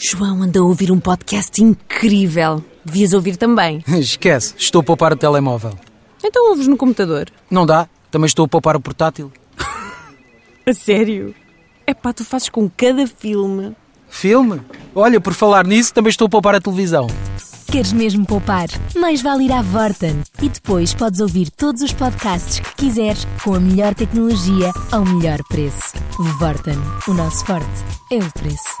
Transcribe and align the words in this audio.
João 0.00 0.42
anda 0.42 0.60
a 0.60 0.62
ouvir 0.62 0.92
um 0.92 1.00
podcast 1.00 1.60
incrível. 1.60 2.64
Devias 2.84 3.12
ouvir 3.12 3.36
também. 3.36 3.82
Esquece, 3.98 4.54
estou 4.56 4.80
a 4.80 4.84
poupar 4.84 5.12
o 5.12 5.16
telemóvel. 5.16 5.72
Então 6.24 6.50
ouves 6.50 6.68
no 6.68 6.76
computador. 6.76 7.28
Não 7.50 7.66
dá, 7.66 7.88
também 8.08 8.26
estou 8.26 8.44
a 8.44 8.48
poupar 8.48 8.76
o 8.76 8.80
portátil. 8.80 9.32
A 10.64 10.72
sério? 10.72 11.34
É 11.84 11.92
pá, 11.92 12.12
tu 12.12 12.24
fazes 12.24 12.48
com 12.48 12.70
cada 12.70 13.08
filme. 13.08 13.74
Filme? 14.08 14.60
Olha, 14.94 15.20
por 15.20 15.34
falar 15.34 15.66
nisso, 15.66 15.92
também 15.92 16.10
estou 16.10 16.26
a 16.26 16.30
poupar 16.30 16.54
a 16.54 16.60
televisão. 16.60 17.08
Queres 17.70 17.92
mesmo 17.92 18.24
poupar? 18.24 18.66
Mais 18.96 19.20
vale 19.20 19.44
ir 19.44 19.52
à 19.52 19.60
Vorten. 19.60 20.22
E 20.40 20.48
depois 20.48 20.94
podes 20.94 21.20
ouvir 21.20 21.50
todos 21.50 21.82
os 21.82 21.92
podcasts 21.92 22.60
que 22.60 22.86
quiseres 22.86 23.26
com 23.44 23.54
a 23.54 23.60
melhor 23.60 23.94
tecnologia 23.94 24.72
ao 24.90 25.04
melhor 25.04 25.38
preço. 25.50 25.92
Vorten. 26.38 26.78
O 27.06 27.12
nosso 27.12 27.44
forte 27.44 27.66
é 28.10 28.16
o 28.16 28.32
preço. 28.32 28.78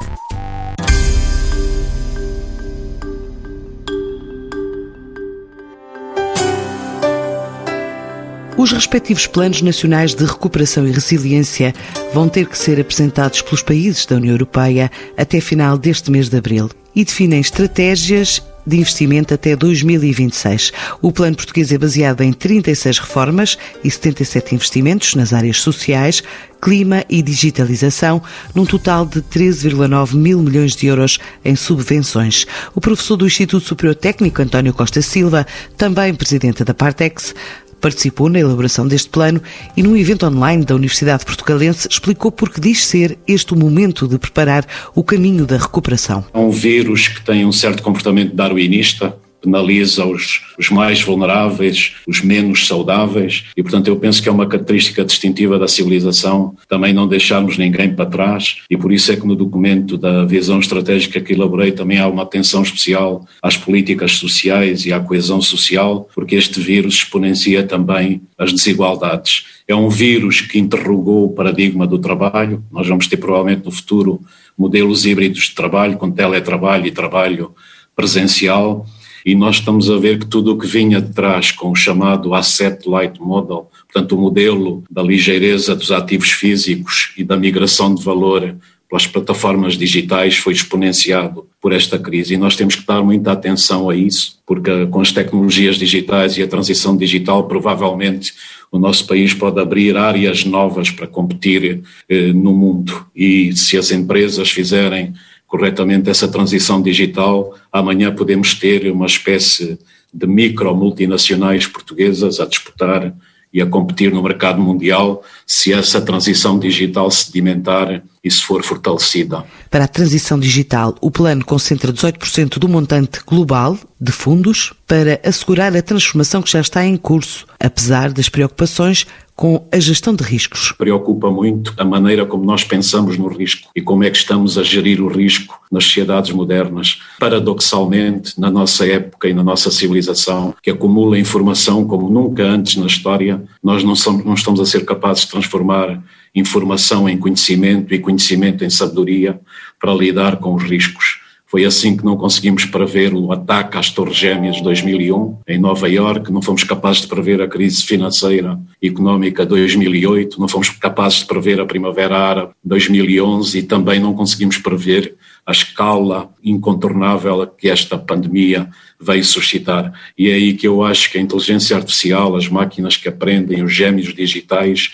Os 8.56 8.72
respectivos 8.72 9.26
planos 9.26 9.60
nacionais 9.60 10.14
de 10.14 10.24
recuperação 10.24 10.88
e 10.88 10.90
resiliência 10.90 11.74
vão 12.14 12.26
ter 12.26 12.46
que 12.46 12.56
ser 12.56 12.80
apresentados 12.80 13.42
pelos 13.42 13.62
países 13.62 14.06
da 14.06 14.16
União 14.16 14.32
Europeia 14.32 14.90
até 15.14 15.40
final 15.40 15.76
deste 15.76 16.10
mês 16.10 16.30
de 16.30 16.38
abril 16.38 16.70
e 16.96 17.04
definem 17.04 17.40
estratégias 17.40 18.42
de 18.68 18.76
investimento 18.76 19.34
até 19.34 19.56
2026. 19.56 20.72
O 21.00 21.10
plano 21.10 21.36
português 21.36 21.72
é 21.72 21.78
baseado 21.78 22.20
em 22.20 22.32
36 22.32 22.98
reformas 22.98 23.58
e 23.82 23.90
77 23.90 24.54
investimentos 24.54 25.14
nas 25.14 25.32
áreas 25.32 25.60
sociais, 25.60 26.22
clima 26.60 27.04
e 27.08 27.22
digitalização, 27.22 28.22
num 28.54 28.66
total 28.66 29.06
de 29.06 29.22
13,9 29.22 30.14
mil 30.14 30.40
milhões 30.40 30.76
de 30.76 30.86
euros 30.86 31.18
em 31.44 31.56
subvenções. 31.56 32.46
O 32.74 32.80
professor 32.80 33.16
do 33.16 33.26
Instituto 33.26 33.64
Superior 33.64 33.94
Técnico, 33.94 34.42
António 34.42 34.74
Costa 34.74 35.00
Silva, 35.00 35.46
também 35.76 36.14
presidente 36.14 36.62
da 36.64 36.74
Partex, 36.74 37.34
participou 37.80 38.28
na 38.28 38.38
elaboração 38.38 38.86
deste 38.86 39.08
plano 39.08 39.40
e 39.76 39.82
num 39.82 39.96
evento 39.96 40.26
online 40.26 40.64
da 40.64 40.74
Universidade 40.74 41.24
Portugalense 41.24 41.88
explicou 41.90 42.30
por 42.30 42.50
que 42.50 42.60
diz 42.60 42.86
ser 42.86 43.18
este 43.26 43.54
o 43.54 43.56
momento 43.56 44.06
de 44.06 44.18
preparar 44.18 44.66
o 44.94 45.02
caminho 45.02 45.46
da 45.46 45.56
recuperação. 45.56 46.24
É 46.32 46.38
um 46.38 46.50
vírus 46.50 47.08
que 47.08 47.22
tem 47.22 47.44
um 47.46 47.52
certo 47.52 47.82
comportamento 47.82 48.34
darwinista, 48.34 49.16
penaliza 49.40 50.04
os, 50.04 50.42
os, 50.58 50.70
mais 50.70 51.00
vulneráveis, 51.00 51.96
os 52.06 52.22
menos 52.22 52.66
saudáveis, 52.66 53.44
e 53.56 53.62
portanto 53.62 53.88
eu 53.88 53.96
penso 53.96 54.22
que 54.22 54.28
é 54.28 54.32
uma 54.32 54.46
característica 54.46 55.04
distintiva 55.04 55.58
da 55.58 55.68
civilização 55.68 56.54
também 56.68 56.92
não 56.92 57.06
deixarmos 57.06 57.56
ninguém 57.56 57.94
para 57.94 58.06
trás, 58.06 58.56
e 58.68 58.76
por 58.76 58.92
isso 58.92 59.12
é 59.12 59.16
que 59.16 59.26
no 59.26 59.36
documento 59.36 59.96
da 59.96 60.24
visão 60.24 60.58
estratégica 60.58 61.20
que 61.20 61.32
elaborei 61.32 61.72
também 61.72 61.98
há 61.98 62.08
uma 62.08 62.22
atenção 62.22 62.62
especial 62.62 63.26
às 63.42 63.56
políticas 63.56 64.12
sociais 64.12 64.84
e 64.86 64.92
à 64.92 65.00
coesão 65.00 65.40
social, 65.40 66.08
porque 66.14 66.34
este 66.34 66.60
vírus 66.60 66.94
exponencia 66.94 67.62
também 67.62 68.22
as 68.36 68.52
desigualdades. 68.52 69.46
É 69.66 69.74
um 69.74 69.88
vírus 69.88 70.40
que 70.40 70.58
interrogou 70.58 71.26
o 71.26 71.32
paradigma 71.32 71.86
do 71.86 71.98
trabalho, 71.98 72.62
nós 72.70 72.86
vamos 72.86 73.06
ter 73.06 73.16
provavelmente 73.16 73.64
no 73.64 73.70
futuro 73.70 74.20
modelos 74.56 75.06
híbridos 75.06 75.44
de 75.44 75.54
trabalho, 75.54 75.96
com 75.96 76.10
teletrabalho 76.10 76.86
e 76.86 76.90
trabalho 76.90 77.54
presencial, 77.94 78.86
e 79.24 79.34
nós 79.34 79.56
estamos 79.56 79.90
a 79.90 79.96
ver 79.96 80.18
que 80.18 80.26
tudo 80.26 80.52
o 80.52 80.58
que 80.58 80.66
vinha 80.66 81.00
de 81.00 81.12
trás 81.12 81.50
com 81.50 81.70
o 81.70 81.76
chamado 81.76 82.34
Asset 82.34 82.88
Light 82.88 83.20
Model, 83.20 83.70
portanto 83.92 84.16
o 84.16 84.20
modelo 84.20 84.84
da 84.90 85.02
ligeireza 85.02 85.74
dos 85.74 85.90
ativos 85.90 86.30
físicos 86.30 87.12
e 87.16 87.24
da 87.24 87.36
migração 87.36 87.94
de 87.94 88.02
valor 88.02 88.56
pelas 88.88 89.06
plataformas 89.06 89.76
digitais 89.76 90.36
foi 90.38 90.54
exponenciado 90.54 91.46
por 91.60 91.72
esta 91.72 91.98
crise. 91.98 92.34
E 92.34 92.38
nós 92.38 92.56
temos 92.56 92.74
que 92.74 92.86
dar 92.86 93.02
muita 93.02 93.32
atenção 93.32 93.90
a 93.90 93.94
isso, 93.94 94.38
porque 94.46 94.86
com 94.86 95.00
as 95.00 95.12
tecnologias 95.12 95.76
digitais 95.76 96.38
e 96.38 96.42
a 96.42 96.48
transição 96.48 96.96
digital 96.96 97.46
provavelmente 97.46 98.32
o 98.72 98.78
nosso 98.78 99.06
país 99.06 99.34
pode 99.34 99.60
abrir 99.60 99.96
áreas 99.96 100.44
novas 100.44 100.90
para 100.90 101.06
competir 101.06 101.82
eh, 102.08 102.32
no 102.32 102.54
mundo. 102.54 103.06
E 103.14 103.54
se 103.56 103.76
as 103.76 103.90
empresas 103.90 104.50
fizerem 104.50 105.14
corretamente 105.48 106.10
essa 106.10 106.28
transição 106.28 106.80
digital, 106.80 107.54
amanhã 107.72 108.14
podemos 108.14 108.54
ter 108.54 108.88
uma 108.92 109.06
espécie 109.06 109.78
de 110.12 110.26
micro 110.26 110.74
multinacionais 110.76 111.66
portuguesas 111.66 112.38
a 112.38 112.46
disputar 112.46 113.14
e 113.52 113.62
a 113.62 113.66
competir 113.66 114.12
no 114.12 114.22
mercado 114.22 114.60
mundial 114.60 115.22
se 115.46 115.72
essa 115.72 116.02
transição 116.02 116.58
digital 116.58 117.10
sedimentar 117.10 118.02
e 118.22 118.30
se 118.30 118.42
for 118.42 118.62
fortalecida. 118.62 119.42
Para 119.70 119.84
a 119.84 119.88
transição 119.88 120.38
digital, 120.38 120.94
o 121.00 121.10
plano 121.10 121.42
concentra 121.42 121.90
18% 121.90 122.58
do 122.58 122.68
montante 122.68 123.20
global 123.26 123.78
de 123.98 124.12
fundos 124.12 124.74
para 124.86 125.18
assegurar 125.24 125.74
a 125.74 125.80
transformação 125.80 126.42
que 126.42 126.50
já 126.50 126.60
está 126.60 126.84
em 126.84 126.96
curso, 126.98 127.46
apesar 127.58 128.12
das 128.12 128.28
preocupações 128.28 129.06
com 129.38 129.64
a 129.70 129.78
gestão 129.78 130.16
de 130.16 130.24
riscos. 130.24 130.72
Preocupa 130.76 131.30
muito 131.30 131.72
a 131.76 131.84
maneira 131.84 132.26
como 132.26 132.44
nós 132.44 132.64
pensamos 132.64 133.16
no 133.16 133.28
risco 133.28 133.70
e 133.72 133.80
como 133.80 134.02
é 134.02 134.10
que 134.10 134.16
estamos 134.16 134.58
a 134.58 134.64
gerir 134.64 135.00
o 135.00 135.06
risco 135.06 135.60
nas 135.70 135.84
sociedades 135.84 136.32
modernas. 136.32 137.00
Paradoxalmente, 137.20 138.32
na 138.36 138.50
nossa 138.50 138.84
época 138.84 139.28
e 139.28 139.32
na 139.32 139.44
nossa 139.44 139.70
civilização, 139.70 140.52
que 140.60 140.72
acumula 140.72 141.16
informação 141.16 141.84
como 141.84 142.10
nunca 142.10 142.42
antes 142.42 142.74
na 142.74 142.86
história, 142.86 143.40
nós 143.62 143.84
não, 143.84 143.94
somos, 143.94 144.24
não 144.24 144.34
estamos 144.34 144.58
a 144.58 144.66
ser 144.66 144.84
capazes 144.84 145.22
de 145.22 145.30
transformar 145.30 146.02
informação 146.34 147.08
em 147.08 147.16
conhecimento 147.16 147.94
e 147.94 148.00
conhecimento 148.00 148.64
em 148.64 148.70
sabedoria 148.70 149.38
para 149.78 149.94
lidar 149.94 150.38
com 150.38 150.52
os 150.56 150.64
riscos. 150.64 151.20
Foi 151.50 151.64
assim 151.64 151.96
que 151.96 152.04
não 152.04 152.14
conseguimos 152.14 152.66
prever 152.66 153.14
o 153.14 153.32
ataque 153.32 153.78
às 153.78 153.88
Torres 153.88 154.18
Gêmeas 154.18 154.56
de 154.56 154.62
2001 154.64 155.38
em 155.48 155.58
Nova 155.58 155.88
Iorque, 155.88 156.30
não 156.30 156.42
fomos 156.42 156.62
capazes 156.62 157.00
de 157.00 157.06
prever 157.06 157.40
a 157.40 157.48
crise 157.48 157.82
financeira 157.86 158.60
e 158.82 158.88
económica 158.88 159.44
de 159.44 159.48
2008, 159.48 160.38
não 160.38 160.46
fomos 160.46 160.68
capazes 160.68 161.20
de 161.20 161.24
prever 161.24 161.58
a 161.58 161.64
Primavera 161.64 162.18
Árabe 162.18 162.52
de 162.62 162.68
2011 162.68 163.58
e 163.58 163.62
também 163.62 163.98
não 163.98 164.12
conseguimos 164.12 164.58
prever 164.58 165.16
a 165.46 165.50
escala 165.50 166.28
incontornável 166.44 167.46
que 167.46 167.70
esta 167.70 167.96
pandemia 167.96 168.68
veio 169.00 169.24
suscitar. 169.24 169.90
E 170.18 170.28
é 170.28 170.34
aí 170.34 170.52
que 170.52 170.68
eu 170.68 170.84
acho 170.84 171.10
que 171.10 171.16
a 171.16 171.20
inteligência 171.22 171.74
artificial, 171.74 172.36
as 172.36 172.46
máquinas 172.46 172.98
que 172.98 173.08
aprendem, 173.08 173.62
os 173.62 173.72
gêmeos 173.72 174.12
digitais, 174.12 174.92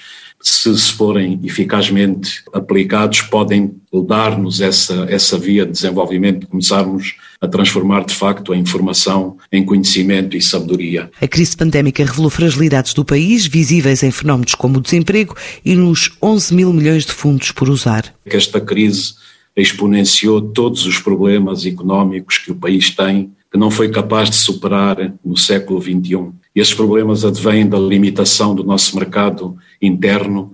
se 0.50 0.92
forem 0.92 1.40
eficazmente 1.42 2.42
aplicados, 2.52 3.22
podem 3.22 3.74
dar-nos 4.06 4.60
essa, 4.60 5.06
essa 5.08 5.38
via 5.38 5.64
de 5.64 5.72
desenvolvimento, 5.72 6.40
de 6.40 6.46
começarmos 6.46 7.14
a 7.40 7.48
transformar 7.48 8.04
de 8.04 8.14
facto 8.14 8.52
a 8.52 8.56
informação 8.56 9.38
em 9.50 9.64
conhecimento 9.64 10.36
e 10.36 10.42
sabedoria. 10.42 11.10
A 11.20 11.26
crise 11.26 11.56
pandémica 11.56 12.04
revelou 12.04 12.28
fragilidades 12.28 12.92
do 12.92 13.04
país, 13.04 13.46
visíveis 13.46 14.02
em 14.02 14.10
fenómenos 14.10 14.54
como 14.54 14.78
o 14.78 14.80
desemprego 14.80 15.34
e 15.64 15.74
nos 15.74 16.10
11 16.22 16.54
mil 16.54 16.72
milhões 16.72 17.06
de 17.06 17.12
fundos 17.12 17.50
por 17.50 17.68
usar. 17.70 18.14
Esta 18.26 18.60
crise 18.60 19.14
exponenciou 19.56 20.40
todos 20.40 20.84
os 20.84 20.98
problemas 20.98 21.64
económicos 21.64 22.38
que 22.38 22.50
o 22.50 22.56
país 22.56 22.90
tem, 22.90 23.30
que 23.50 23.58
não 23.58 23.70
foi 23.70 23.88
capaz 23.88 24.28
de 24.28 24.36
superar 24.36 25.14
no 25.24 25.36
século 25.36 25.80
XXI. 25.80 26.32
E 26.54 26.60
esses 26.60 26.74
problemas 26.74 27.24
advêm 27.24 27.66
da 27.66 27.78
limitação 27.78 28.54
do 28.54 28.64
nosso 28.64 28.96
mercado 28.96 29.56
interno, 29.86 30.52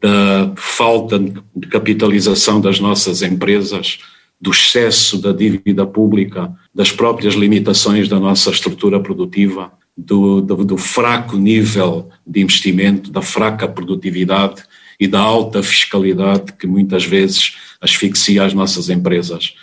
da 0.00 0.52
falta 0.56 1.18
de 1.18 1.66
capitalização 1.68 2.60
das 2.60 2.78
nossas 2.78 3.22
empresas, 3.22 3.98
do 4.40 4.50
excesso 4.50 5.20
da 5.20 5.32
dívida 5.32 5.84
pública, 5.84 6.52
das 6.72 6.92
próprias 6.92 7.34
limitações 7.34 8.08
da 8.08 8.20
nossa 8.20 8.50
estrutura 8.50 9.00
produtiva, 9.00 9.72
do, 9.96 10.40
do, 10.40 10.64
do 10.64 10.76
fraco 10.76 11.36
nível 11.36 12.08
de 12.24 12.40
investimento, 12.40 13.10
da 13.10 13.20
fraca 13.20 13.66
produtividade 13.66 14.62
e 15.00 15.08
da 15.08 15.18
alta 15.18 15.62
fiscalidade 15.62 16.52
que 16.52 16.66
muitas 16.68 17.04
vezes 17.04 17.56
asfixia 17.80 18.44
as 18.44 18.54
nossas 18.54 18.88
empresas. 18.88 19.54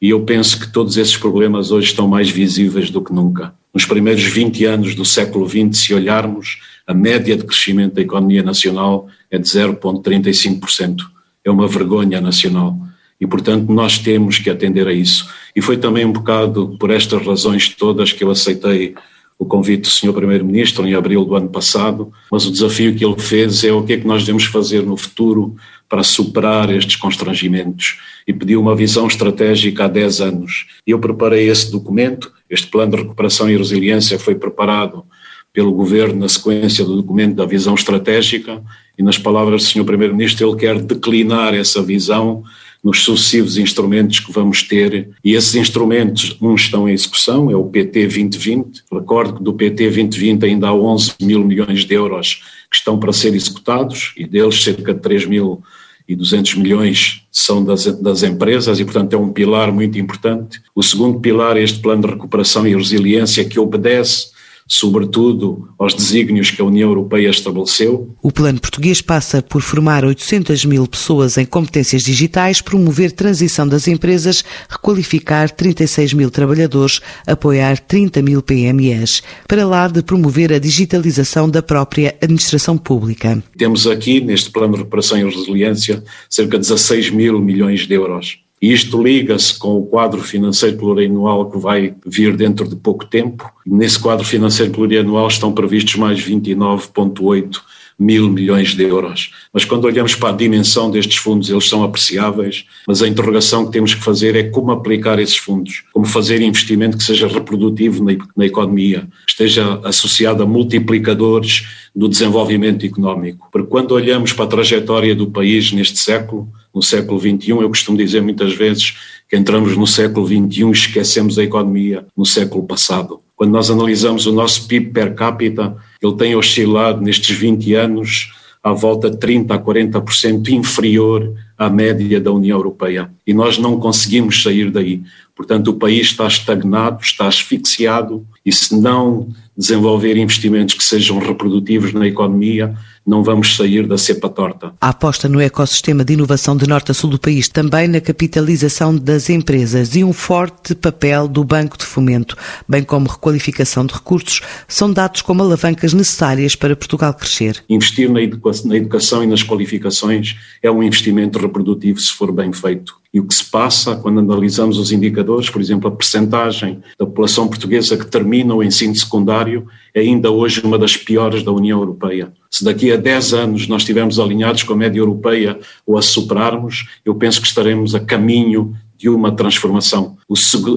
E 0.00 0.10
eu 0.10 0.24
penso 0.24 0.58
que 0.58 0.72
todos 0.72 0.96
esses 0.96 1.16
problemas 1.16 1.70
hoje 1.70 1.88
estão 1.88 2.08
mais 2.08 2.30
visíveis 2.30 2.90
do 2.90 3.02
que 3.02 3.12
nunca. 3.12 3.54
Nos 3.72 3.84
primeiros 3.84 4.24
20 4.24 4.64
anos 4.64 4.94
do 4.94 5.04
século 5.04 5.48
XX, 5.48 5.78
se 5.78 5.94
olharmos, 5.94 6.58
a 6.86 6.94
média 6.94 7.36
de 7.36 7.44
crescimento 7.44 7.94
da 7.94 8.02
economia 8.02 8.42
nacional 8.42 9.08
é 9.30 9.38
de 9.38 9.48
0,35%. 9.48 10.98
É 11.44 11.50
uma 11.50 11.66
vergonha 11.66 12.20
nacional. 12.20 12.76
E, 13.20 13.26
portanto, 13.26 13.72
nós 13.72 13.98
temos 13.98 14.38
que 14.38 14.50
atender 14.50 14.86
a 14.88 14.92
isso. 14.92 15.28
E 15.54 15.62
foi 15.62 15.76
também 15.76 16.04
um 16.04 16.12
bocado 16.12 16.76
por 16.78 16.90
estas 16.90 17.24
razões 17.24 17.68
todas 17.68 18.12
que 18.12 18.24
eu 18.24 18.30
aceitei 18.30 18.94
o 19.38 19.44
convite 19.44 19.82
do 19.82 19.88
Sr. 19.88 20.12
Primeiro-Ministro 20.12 20.86
em 20.86 20.94
abril 20.94 21.24
do 21.24 21.34
ano 21.34 21.48
passado, 21.48 22.12
mas 22.30 22.46
o 22.46 22.52
desafio 22.52 22.94
que 22.94 23.04
ele 23.04 23.18
fez 23.18 23.64
é 23.64 23.72
o 23.72 23.82
que 23.82 23.94
é 23.94 23.96
que 23.96 24.06
nós 24.06 24.22
devemos 24.22 24.44
fazer 24.44 24.82
no 24.82 24.96
futuro 24.96 25.56
para 25.88 26.04
superar 26.04 26.70
estes 26.70 26.96
constrangimentos 26.96 27.98
e 28.26 28.32
pediu 28.32 28.60
uma 28.60 28.74
visão 28.74 29.06
estratégica 29.06 29.84
há 29.84 29.88
10 29.88 30.20
anos. 30.20 30.66
Eu 30.86 30.98
preparei 30.98 31.48
esse 31.48 31.72
documento, 31.72 32.32
este 32.48 32.68
plano 32.68 32.92
de 32.92 33.02
recuperação 33.02 33.50
e 33.50 33.56
resiliência 33.56 34.18
foi 34.18 34.34
preparado 34.36 35.04
pelo 35.52 35.72
Governo 35.72 36.20
na 36.20 36.28
sequência 36.28 36.84
do 36.84 36.96
documento 36.96 37.34
da 37.34 37.44
visão 37.44 37.74
estratégica 37.74 38.62
e 38.96 39.02
nas 39.02 39.18
palavras 39.18 39.62
do 39.62 39.68
Sr. 39.68 39.84
Primeiro-Ministro 39.84 40.48
ele 40.48 40.56
quer 40.58 40.80
declinar 40.80 41.54
essa 41.54 41.82
visão 41.82 42.42
nos 42.82 43.04
sucessivos 43.04 43.58
instrumentos 43.58 44.18
que 44.18 44.32
vamos 44.32 44.62
ter. 44.62 45.10
E 45.22 45.34
esses 45.34 45.54
instrumentos, 45.54 46.36
uns 46.40 46.62
estão 46.62 46.88
em 46.88 46.92
execução, 46.92 47.50
é 47.50 47.54
o 47.54 47.64
PT 47.64 48.06
2020. 48.06 48.82
Recordo 48.90 49.34
que 49.34 49.42
do 49.42 49.52
PT 49.52 49.84
2020 49.84 50.44
ainda 50.44 50.68
há 50.68 50.74
11 50.74 51.12
mil 51.20 51.44
milhões 51.44 51.84
de 51.84 51.94
euros 51.94 52.42
que 52.70 52.76
estão 52.76 52.98
para 52.98 53.12
ser 53.12 53.34
executados 53.34 54.12
e 54.16 54.26
deles 54.26 54.62
cerca 54.62 54.94
de 54.94 55.00
3 55.00 55.26
mil 55.26 55.62
e 56.08 56.16
200 56.16 56.56
milhões 56.56 57.22
são 57.30 57.64
das, 57.64 57.86
das 58.00 58.24
empresas 58.24 58.80
e, 58.80 58.84
portanto, 58.84 59.12
é 59.12 59.16
um 59.16 59.32
pilar 59.32 59.70
muito 59.70 59.96
importante. 59.98 60.60
O 60.74 60.82
segundo 60.82 61.20
pilar 61.20 61.56
é 61.56 61.62
este 61.62 61.78
plano 61.78 62.02
de 62.02 62.08
recuperação 62.08 62.66
e 62.66 62.74
resiliência 62.74 63.44
que 63.44 63.60
obedece 63.60 64.32
sobretudo 64.74 65.68
aos 65.78 65.92
desígnios 65.92 66.50
que 66.50 66.62
a 66.62 66.64
União 66.64 66.88
Europeia 66.88 67.28
estabeleceu. 67.28 68.16
O 68.22 68.32
plano 68.32 68.58
português 68.58 69.02
passa 69.02 69.42
por 69.42 69.60
formar 69.60 70.02
800 70.02 70.64
mil 70.64 70.86
pessoas 70.86 71.36
em 71.36 71.44
competências 71.44 72.02
digitais, 72.02 72.62
promover 72.62 73.12
transição 73.12 73.68
das 73.68 73.86
empresas, 73.86 74.42
requalificar 74.70 75.50
36 75.50 76.14
mil 76.14 76.30
trabalhadores, 76.30 77.02
apoiar 77.26 77.78
30 77.78 78.22
mil 78.22 78.40
PMEs, 78.40 79.22
para 79.46 79.66
lá 79.66 79.88
de 79.88 80.02
promover 80.02 80.50
a 80.54 80.58
digitalização 80.58 81.50
da 81.50 81.62
própria 81.62 82.16
administração 82.22 82.78
pública. 82.78 83.44
Temos 83.58 83.86
aqui, 83.86 84.22
neste 84.22 84.50
plano 84.50 84.72
de 84.72 84.78
recuperação 84.78 85.18
e 85.18 85.24
resiliência, 85.24 86.02
cerca 86.30 86.52
de 86.52 86.66
16 86.66 87.10
mil 87.10 87.38
milhões 87.38 87.86
de 87.86 87.94
euros. 87.94 88.41
E 88.62 88.72
isto 88.72 89.02
liga-se 89.02 89.58
com 89.58 89.76
o 89.76 89.84
quadro 89.84 90.22
financeiro 90.22 90.76
plurianual 90.76 91.50
que 91.50 91.58
vai 91.58 91.96
vir 92.06 92.36
dentro 92.36 92.68
de 92.68 92.76
pouco 92.76 93.04
tempo. 93.04 93.50
Nesse 93.66 93.98
quadro 93.98 94.24
financeiro 94.24 94.70
plurianual 94.70 95.26
estão 95.26 95.52
previstos 95.52 95.96
mais 95.96 96.20
29,8 96.20 97.60
mil 97.98 98.30
milhões 98.30 98.74
de 98.74 98.84
euros. 98.84 99.32
Mas 99.52 99.64
quando 99.64 99.84
olhamos 99.84 100.14
para 100.14 100.30
a 100.30 100.36
dimensão 100.36 100.90
destes 100.90 101.16
fundos, 101.16 101.50
eles 101.50 101.68
são 101.68 101.82
apreciáveis, 101.82 102.64
mas 102.86 103.02
a 103.02 103.08
interrogação 103.08 103.66
que 103.66 103.72
temos 103.72 103.94
que 103.94 104.02
fazer 104.02 104.34
é 104.36 104.44
como 104.44 104.70
aplicar 104.70 105.18
esses 105.18 105.36
fundos, 105.36 105.84
como 105.92 106.06
fazer 106.06 106.40
investimento 106.40 106.96
que 106.96 107.04
seja 107.04 107.26
reprodutivo 107.26 108.04
na, 108.04 108.12
na 108.36 108.46
economia, 108.46 109.08
esteja 109.26 109.80
associado 109.84 110.42
a 110.42 110.46
multiplicadores 110.46 111.66
do 111.94 112.08
desenvolvimento 112.08 112.86
económico. 112.86 113.48
Porque 113.52 113.68
quando 113.68 113.92
olhamos 113.92 114.32
para 114.32 114.44
a 114.46 114.48
trajetória 114.48 115.14
do 115.14 115.30
país 115.30 115.72
neste 115.72 115.98
século, 115.98 116.48
no 116.74 116.82
século 116.82 117.20
XXI, 117.20 117.50
eu 117.50 117.68
costumo 117.68 117.96
dizer 117.96 118.22
muitas 118.22 118.54
vezes 118.54 118.96
que 119.28 119.36
entramos 119.36 119.76
no 119.76 119.86
século 119.86 120.26
XXI 120.26 120.68
e 120.68 120.70
esquecemos 120.70 121.38
a 121.38 121.44
economia 121.44 122.06
no 122.16 122.24
século 122.24 122.64
passado. 122.64 123.20
Quando 123.34 123.52
nós 123.52 123.70
analisamos 123.70 124.26
o 124.26 124.32
nosso 124.32 124.66
PIB 124.68 124.90
per 124.90 125.14
capita, 125.14 125.76
ele 126.00 126.14
tem 126.14 126.36
oscilado 126.36 127.00
nestes 127.00 127.36
20 127.36 127.74
anos 127.74 128.32
à 128.62 128.72
volta 128.72 129.10
de 129.10 129.16
30% 129.16 129.50
a 129.50 129.58
40% 129.58 130.48
inferior 130.50 131.34
à 131.58 131.68
média 131.68 132.20
da 132.20 132.30
União 132.30 132.56
Europeia. 132.56 133.10
E 133.26 133.34
nós 133.34 133.58
não 133.58 133.78
conseguimos 133.80 134.42
sair 134.42 134.70
daí. 134.70 135.02
Portanto, 135.34 135.68
o 135.68 135.74
país 135.74 136.08
está 136.08 136.26
estagnado, 136.26 137.02
está 137.02 137.26
asfixiado, 137.26 138.24
e 138.44 138.52
se 138.52 138.78
não 138.78 139.28
desenvolver 139.56 140.16
investimentos 140.16 140.74
que 140.74 140.84
sejam 140.84 141.18
reprodutivos 141.18 141.92
na 141.92 142.06
economia, 142.06 142.76
não 143.06 143.22
vamos 143.22 143.56
sair 143.56 143.86
da 143.86 143.98
cepa 143.98 144.28
torta. 144.28 144.72
A 144.80 144.90
aposta 144.90 145.28
no 145.28 145.40
ecossistema 145.40 146.04
de 146.04 146.12
inovação 146.14 146.56
de 146.56 146.68
norte 146.68 146.92
a 146.92 146.94
sul 146.94 147.10
do 147.10 147.18
país, 147.18 147.48
também 147.48 147.88
na 147.88 148.00
capitalização 148.00 148.96
das 148.96 149.28
empresas 149.28 149.96
e 149.96 150.04
um 150.04 150.12
forte 150.12 150.74
papel 150.74 151.26
do 151.26 151.44
Banco 151.44 151.76
de 151.76 151.84
Fomento, 151.84 152.36
bem 152.68 152.82
como 152.82 153.08
requalificação 153.08 153.84
de 153.84 153.94
recursos, 153.94 154.40
são 154.68 154.92
dados 154.92 155.22
como 155.22 155.42
alavancas 155.42 155.92
necessárias 155.92 156.54
para 156.54 156.76
Portugal 156.76 157.12
crescer. 157.14 157.62
Investir 157.68 158.10
na 158.10 158.22
educação 158.22 159.22
e 159.24 159.26
nas 159.26 159.42
qualificações 159.42 160.36
é 160.62 160.70
um 160.70 160.82
investimento 160.82 161.38
reprodutivo 161.38 161.98
se 161.98 162.12
for 162.12 162.32
bem 162.32 162.52
feito. 162.52 163.01
E 163.12 163.20
o 163.20 163.26
que 163.26 163.34
se 163.34 163.44
passa 163.44 163.94
quando 163.94 164.20
analisamos 164.20 164.78
os 164.78 164.90
indicadores, 164.90 165.50
por 165.50 165.60
exemplo, 165.60 165.86
a 165.86 165.92
percentagem 165.92 166.80
da 166.98 167.04
população 167.04 167.46
portuguesa 167.46 167.96
que 167.96 168.06
termina 168.06 168.54
o 168.54 168.62
ensino 168.62 168.94
secundário 168.94 169.66
é 169.94 170.00
ainda 170.00 170.30
hoje 170.30 170.62
uma 170.64 170.78
das 170.78 170.96
piores 170.96 171.42
da 171.42 171.52
União 171.52 171.78
Europeia. 171.78 172.32
Se 172.50 172.64
daqui 172.64 172.90
a 172.90 172.96
10 172.96 173.34
anos 173.34 173.68
nós 173.68 173.82
estivermos 173.82 174.18
alinhados 174.18 174.62
com 174.62 174.72
a 174.72 174.76
média 174.76 174.98
europeia 174.98 175.58
ou 175.86 175.98
a 175.98 176.02
superarmos, 176.02 176.86
eu 177.04 177.14
penso 177.14 177.40
que 177.40 177.46
estaremos 177.46 177.94
a 177.94 178.00
caminho 178.00 178.74
de 178.96 179.10
uma 179.10 179.32
transformação. 179.32 180.16